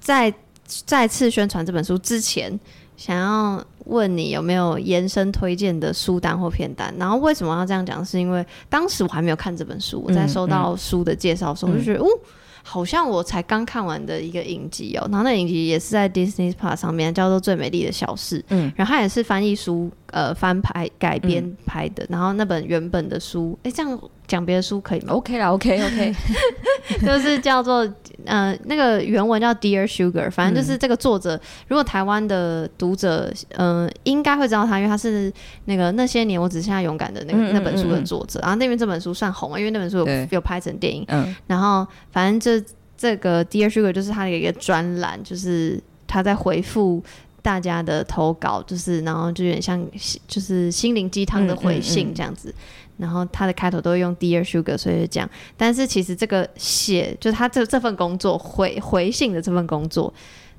[0.00, 0.30] 在
[0.66, 2.60] 再次宣传这本书之前，
[2.98, 6.94] 想要问你有没有延伸推荐的书单或片单？
[6.98, 8.04] 然后为什么要这样讲？
[8.04, 12.28] 是因为当时我还没有看这本书，我在收到书的介绍的时候，我就觉得，哦、嗯。
[12.64, 18.38] 好像我才刚看完的一个影集哦，然后那影集也是在 Disney Plus 上面，叫做《最美丽的小事》。
[18.50, 24.00] 嗯，然后它也是翻译书呃翻拍改编拍的，嗯，然后那本原本的书，哎，这样。
[24.32, 26.14] 讲别的书可以吗？OK 啦，OK OK，
[27.04, 27.86] 就是叫做
[28.24, 31.36] 呃那个原文叫 Dear Sugar，反正就是这个作者。
[31.36, 35.30] 嗯、如果台湾的读者嗯、呃、应该会知道他，因为他是
[35.66, 38.40] 那个那些年我只剩下勇敢的那个那本书的作者。
[38.40, 41.04] 然后那边这本书算红啊，因为那本书有有拍成电影。
[41.08, 42.66] 嗯，然后反正这
[42.96, 47.04] 这个 Dear Sugar 就是他的一个专栏，就是他在回复
[47.42, 49.86] 大家的投稿，就是然后就有点像
[50.26, 52.48] 就是心灵鸡汤的回信这样子。
[52.48, 55.28] 嗯嗯嗯然后他的开头都会用 Dear Sugar，所以就讲。
[55.56, 60.12] 但是其实这个写，就他这这份工作回回信的这份工作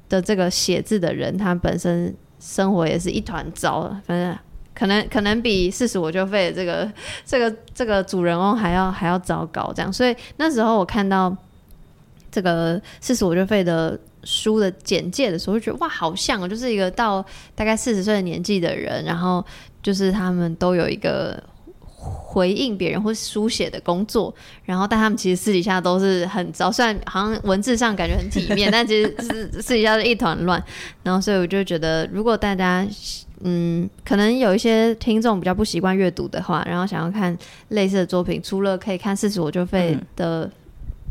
[0.09, 3.95] 的这个写字的人，他本身生活也是一团糟。
[4.05, 4.37] 反正
[4.73, 6.91] 可能可能比四十我就废这个
[7.23, 9.71] 这个这个主人翁还要还要糟糕。
[9.73, 11.33] 这样，所以那时候我看到
[12.31, 17.23] 这个四十我就废的书的简介的时候，就觉得哇，好像哦，就是一个到
[17.55, 19.45] 大概四十岁的年纪的人，然后
[19.81, 21.41] 就是他们都有一个。
[22.03, 24.33] 回应别人或是书写的工作，
[24.65, 30.61] 然后但他们其实私底下都是很糟，虽然好像文字上感觉很体面， 但其实是私底下是一团乱。
[31.03, 32.85] 然后所以我就觉得，如果大家
[33.45, 37.37] 嗯，可能有一些听众比较不习惯阅读的话，然后想要看
[37.69, 40.49] 类似的作品，除了可以看《四十我就废》的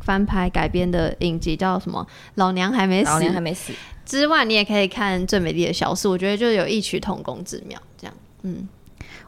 [0.00, 3.72] 翻拍改编的影集，叫什么《老娘还没死》，老娘还没死
[4.04, 7.80] 之外，你也可以看《最美丽的小事》，我觉得就有异曲同工之妙。
[7.96, 8.66] 这样，嗯，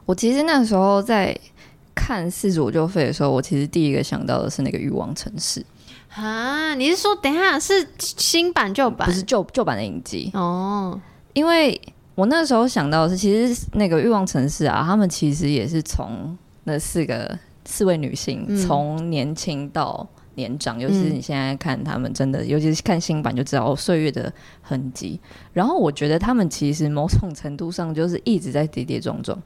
[0.05, 1.39] 我其实那时候在。
[1.95, 5.65] 看四十我就废的时候，我其实第一个想到的是那个欲望城市
[6.13, 6.75] 啊！
[6.75, 9.07] 你是说等一下是新版旧版？
[9.07, 10.99] 不是旧旧版的影集哦。
[11.33, 11.81] 因为
[12.13, 24.31] 我那时候想到的是，其实那个欲望城市啊，他们其实也是从那四个四位女性从年轻到年长，嗯，尤其是你现在看他们，真的，尤其是看新版就知道岁月的
[24.61, 25.19] 痕迹。
[25.51, 29.37] 然后我觉得他们其实某种程度上就是一直在跌跌撞撞。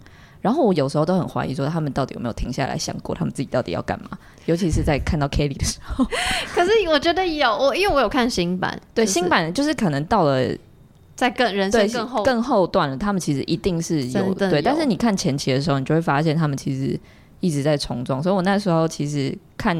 [0.41, 4.17] 然后我有时候都很怀疑，说他们到底有没有停下来想过，他们自己到底要干嘛？
[4.45, 6.05] 尤其是在看到 Kelly 的时候。
[6.55, 10.47] 可是我觉得有，我因为我有看新版，对、就是、新版就是可能到了
[11.15, 14.61] 在更人生更后更后段了，他们其实一定是有的，对。
[14.61, 16.97] 但是你看前期的时候，你就会发现他们其实
[17.41, 18.23] 一直在重装。
[18.23, 19.77] 所以我那时候其实看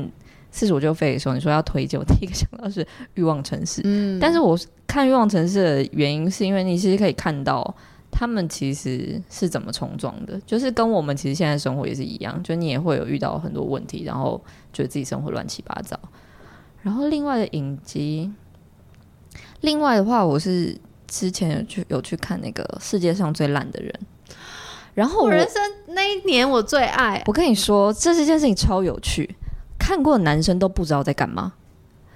[0.52, 3.82] 四十五就废的时候，你说要推荐，我第一个想到是欲望城市。
[3.86, 7.74] 嗯，但是我看欲望城市的原因是因为你其实可以看到。
[8.12, 10.40] 他们其实是怎么重装的？
[10.46, 14.42] 就是跟我们其实现在生活也是一样，就你也会有遇到很多问题，然后
[14.74, 15.98] 觉得自己生活乱七八糟。
[16.82, 18.32] 然后另外的影集，
[19.62, 23.94] 另外的话，我是之前有去有去看那个世界上最烂的人。
[24.94, 27.24] 然后我，我人生那一年我最爱。
[27.28, 29.36] 我跟你说，这是件事情超有趣，
[29.78, 31.54] 看过的男生都不知道在干嘛，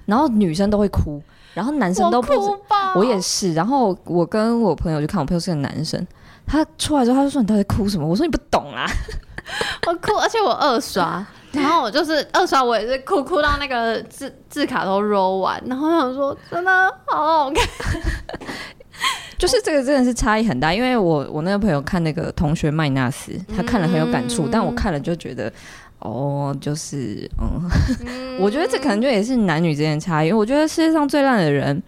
[0.05, 1.21] 然后女生都会哭。
[1.53, 2.59] 然后男生都不，我，
[2.95, 3.53] 我也是。
[3.53, 6.03] 然后我跟我朋友去看，我朋友是个男生，
[6.47, 8.87] 他出来之后他就说：“你到底哭什么？”我说：“你不懂啊，
[9.85, 15.61] 我哭，而且我二刷，然后我就是二刷，我也是哭哭到那个字字卡都 roll 完。
[15.67, 16.71] 然后我想说，真的
[17.05, 17.63] 好好看，
[19.37, 20.73] 就是这个真的是差异很大。
[20.73, 25.53] 因为我我那个朋友看那个同学麦纳斯，他看了很有感触，嗯、但我看了就觉得。
[26.03, 27.69] 哦，就是嗯，
[28.05, 30.27] 嗯， 我觉得这可能就也是男女之间的差异。
[30.27, 31.81] 因为我觉得世界上最烂的人，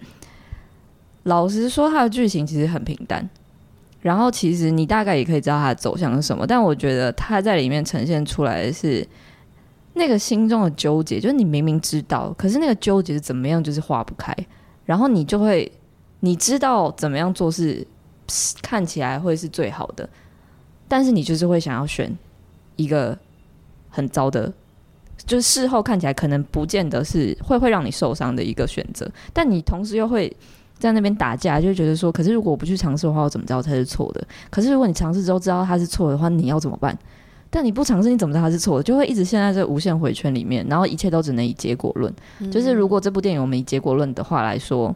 [1.23, 3.29] 老实说，他的剧情其实很平淡。
[4.01, 9.05] 然后其实你大概也可以知道他的走向是什么，但我觉得他在里面呈现出来的是
[9.93, 14.31] 那个心中的纠结，就是你明明知道，可是那个纠结是怎么样，就是化不开，
[14.85, 15.71] 然后你就会
[16.19, 17.85] 你知道怎么样做是
[18.61, 20.07] 看起来会是最好的，
[20.87, 22.15] 但是你就是会想要选
[22.75, 23.17] 一个
[23.95, 24.51] 很糟的，
[25.25, 30.35] 就是事后看起来可能不见得是会会让你受伤的一个选择，但你同时又会
[30.77, 34.27] 在那边打架，就觉得说，可是如果我不去尝试的话，我怎么知道它是错的？
[34.49, 36.97] 可是如果你尝试之后知道它是错的话，你要怎么办？
[37.49, 38.83] 但你不尝试，你怎么知道它是错的？
[38.83, 42.13] 就会一直陷在这无限回圈里面，然后一切都只能以结果论。
[42.39, 44.93] 嗯、就是如果这部电影我们以结果论的话来说，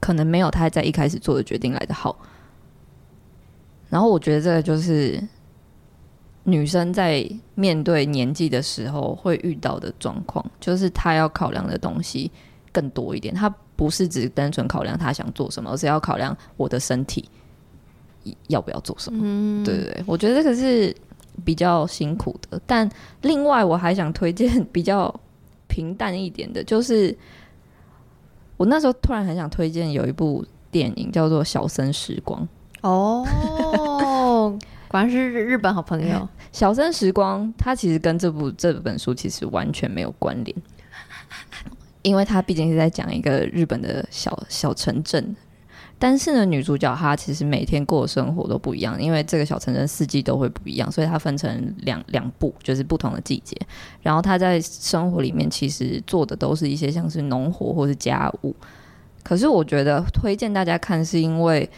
[0.00, 2.16] 可能没有他在一开始做的决定来的好。
[3.90, 5.22] 然后我觉得这个就是
[6.46, 12.30] 女生在面对年纪的时候会遇到的状况，就是她要考量的东西
[12.72, 13.34] 更多一点。
[13.34, 17.28] 她不是只单纯考量她想做什么，而是要考量我的身体
[18.48, 19.20] 要不要做什么。
[19.22, 20.94] 嗯、对对对，我觉得这个是。
[21.44, 22.90] 比较辛苦的，但
[23.20, 25.14] 另外我还想推荐比较
[25.68, 27.14] 平淡一点的，就是
[28.56, 32.40] 我那时候突然很想推荐有一部电影叫做《小生时光》
[32.88, 33.22] 哦，
[34.96, 36.16] 果然是日本好朋友。
[36.52, 40.56] 《小森时光》它其实跟这部这本书其实完全没有关联，
[42.00, 45.36] 因为它毕竟是在讲一个日本的小小城镇。
[45.98, 53.54] 但是呢，女主角她其实每天过的生活都不一样，因为这个小城镇四季都会不一样，所以她分成两两部，就是不同的季节。
[54.00, 58.56] 然后她在生活里面其实做的都是一些像是农活或是家务。
[59.22, 61.68] 可是我觉得推荐大家看，是因为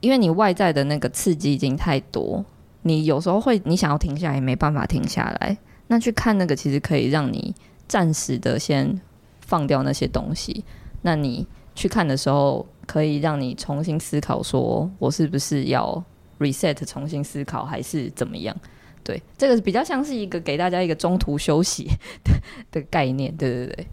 [0.00, 2.44] 因为你外在的那个刺激已经太多，
[2.82, 5.56] 你有时候会你想要停下来也没办法停下来。
[5.86, 7.54] 那去看那个其实可以让你
[7.88, 9.00] 暂时的先
[9.40, 10.64] 放掉那些东西。
[11.02, 12.66] 那你去看的时候。
[12.86, 16.04] 可以让你重新思考，说我是不是要
[16.40, 18.56] reset，重新思考，还是怎么样？
[19.04, 21.86] 对，这个比较像是一个给大家一个中途休息
[22.72, 23.32] 的概念。
[23.36, 23.86] 对对对，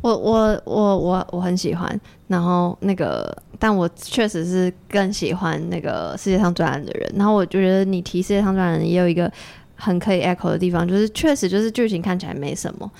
[0.00, 2.00] 我我我我我很喜欢。
[2.26, 7.10] 然后那个，但我确实是更喜欢那个世界上最烂的人。
[7.16, 9.32] 然后我觉得你提世界上最烂的人也有一个
[9.76, 12.90] 很可以 echo 的地方，就是确实就是剧情看起来没什么，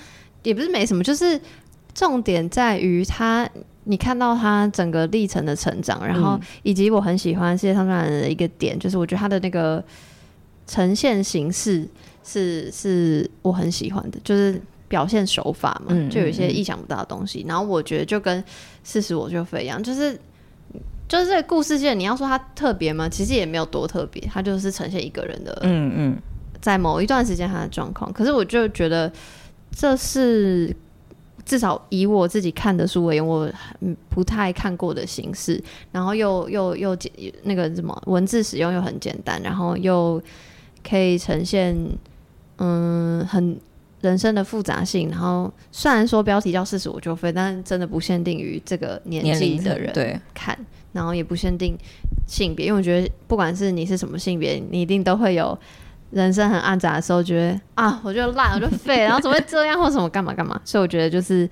[0.43, 1.39] 也不是没什么，就是
[1.93, 3.49] 重点在于他。
[3.85, 9.83] 你看到他整个历程的成长，然后以及我很喜欢《世界上最烂的人》的一个点，就是我觉得他的那个
[10.67, 11.87] 呈现形式
[12.23, 17.45] 是是我很喜欢的，就是表现手法嘛，就有一些意想不到的东西。
[17.47, 18.43] 然后我觉得就跟
[18.83, 20.19] 《四十我就飞》一样，就是
[21.07, 23.07] 就是这个故事线，你要说它特别吗？
[23.07, 26.17] 其实也没有多特别，它就是呈现一个人的，嗯嗯，
[26.59, 28.11] 在某一段时间他的状况。
[28.11, 29.09] 可是我就觉得
[29.71, 30.75] 这是。
[31.45, 33.49] 至少以我自己看的书而言，我
[34.07, 35.59] 不太看过的形式，
[35.91, 37.11] 然后又又又简
[37.41, 40.21] 那个什么文字使用又很简单，然后又
[40.87, 41.75] 可以呈现
[42.57, 43.59] 嗯很
[44.01, 45.09] 人生的复杂性。
[45.09, 50.57] 然后虽然说标题叫四十我就飞，但真的不限定于这个年纪的人对看，
[50.91, 51.77] 然后也不限定
[52.27, 55.57] 性别，因为我觉得不管是你是什么性别，你一定都会有。
[56.11, 60.59] 人生很暗杂的时候，觉得啊，我觉得烂，我就废，然后怎么会这样，或什么干嘛干嘛？
[60.65, 61.47] 所以我觉得就是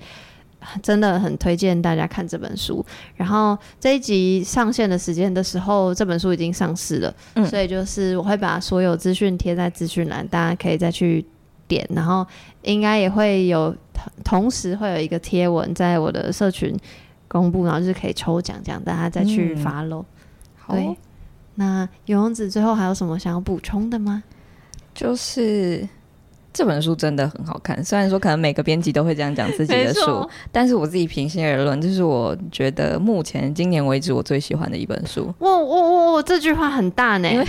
[0.82, 2.84] 真的很推荐大家看这本书。
[3.14, 11.24] 然后这一集上线的时间的时候，这本书已经上市了，嗯、所以就是我会把所有资讯贴在资讯栏，大家可以再去
[11.68, 11.86] 点。
[11.94, 12.26] 然后
[12.62, 13.76] 应该也会有
[14.24, 16.76] 同时会有一个贴文在我的社群
[17.28, 20.04] 公布，然后就是可以抽奖，这样大家再去 follow。
[20.68, 20.96] 嗯、对，
[21.54, 24.22] 那游泳子最后还有什么想要补充的吗？
[24.94, 25.88] 就是
[26.52, 35.32] 这本书真的很好看，虽然说可能每个编辑都会这样讲自己的书，但是我自己平心而论，这是我觉得目前今年为止我最喜欢的一本书。
[35.38, 36.22] 哇哇哇哇！
[36.22, 37.46] 这句话很大呢，因为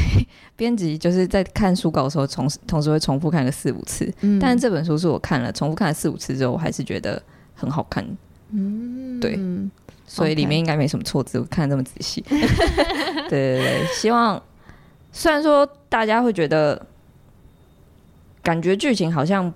[0.56, 4.14] 编辑就是在看书稿的时候，同同时会重复看个四五次。
[4.22, 7.20] 嗯，但是这本书是我看了重复看了四五次之后，我还是觉得
[7.56, 8.06] 很好看。
[8.52, 9.40] 嗯，对，
[10.06, 12.22] 所以里面应该没什么错字，我看得这么仔细。
[12.30, 14.40] 对对对，希望
[15.12, 16.86] 虽然说大家会觉得。
[18.50, 19.54] 感觉剧情好像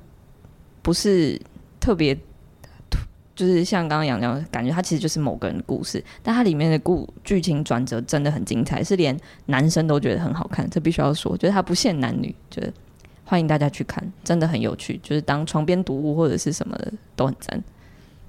[0.83, 1.41] 不是
[1.79, 2.15] 特别，
[3.35, 12.71] 就是像刚刚杨洋感觉它其实就是某个人的故事，但它里面的故剧情转折真的很精彩，是连男生都觉得很好看，这必须要说，觉得它不限男女，觉得
[13.25, 17.63] 欢迎大家去看，真的很有趣，就是当床边读物或者是什么的都很赞。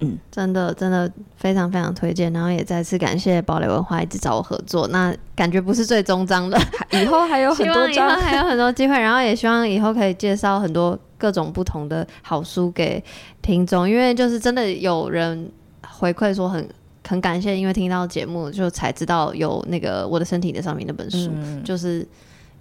[0.00, 4.88] 嗯，真的真的非常非常推荐，然后也再次感谢堡垒文化一直找我合作。
[4.88, 6.58] 那感觉不是最终章了，
[6.90, 9.00] 以后还有很多章，还有很多机会。
[9.00, 13.02] 然后也希望以后可以介绍很多各种不同的好书给
[13.40, 15.50] 听众，因为就是真的有人
[15.88, 16.68] 回馈说很
[17.06, 22.06] 很感谢，因为听到节目就才知道有那个我的身体的上面那本书，嗯、就是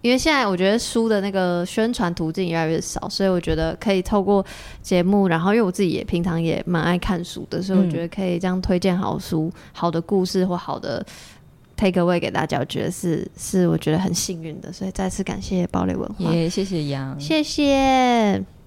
[0.03, 4.45] 因为现在我觉得书的那个宣传途径越来越少，所以我觉得可以透过
[4.81, 11.03] 节目，然后因为我自己也平常也蛮爱看书的，所以我觉得可以这样推荐好书、嗯、好的故事或好的
[11.77, 18.62] take away 给大家，我觉得是是我觉得很幸运的，所以再次感谢堡垒文化，也、yeah, 谢谢杨，谢谢。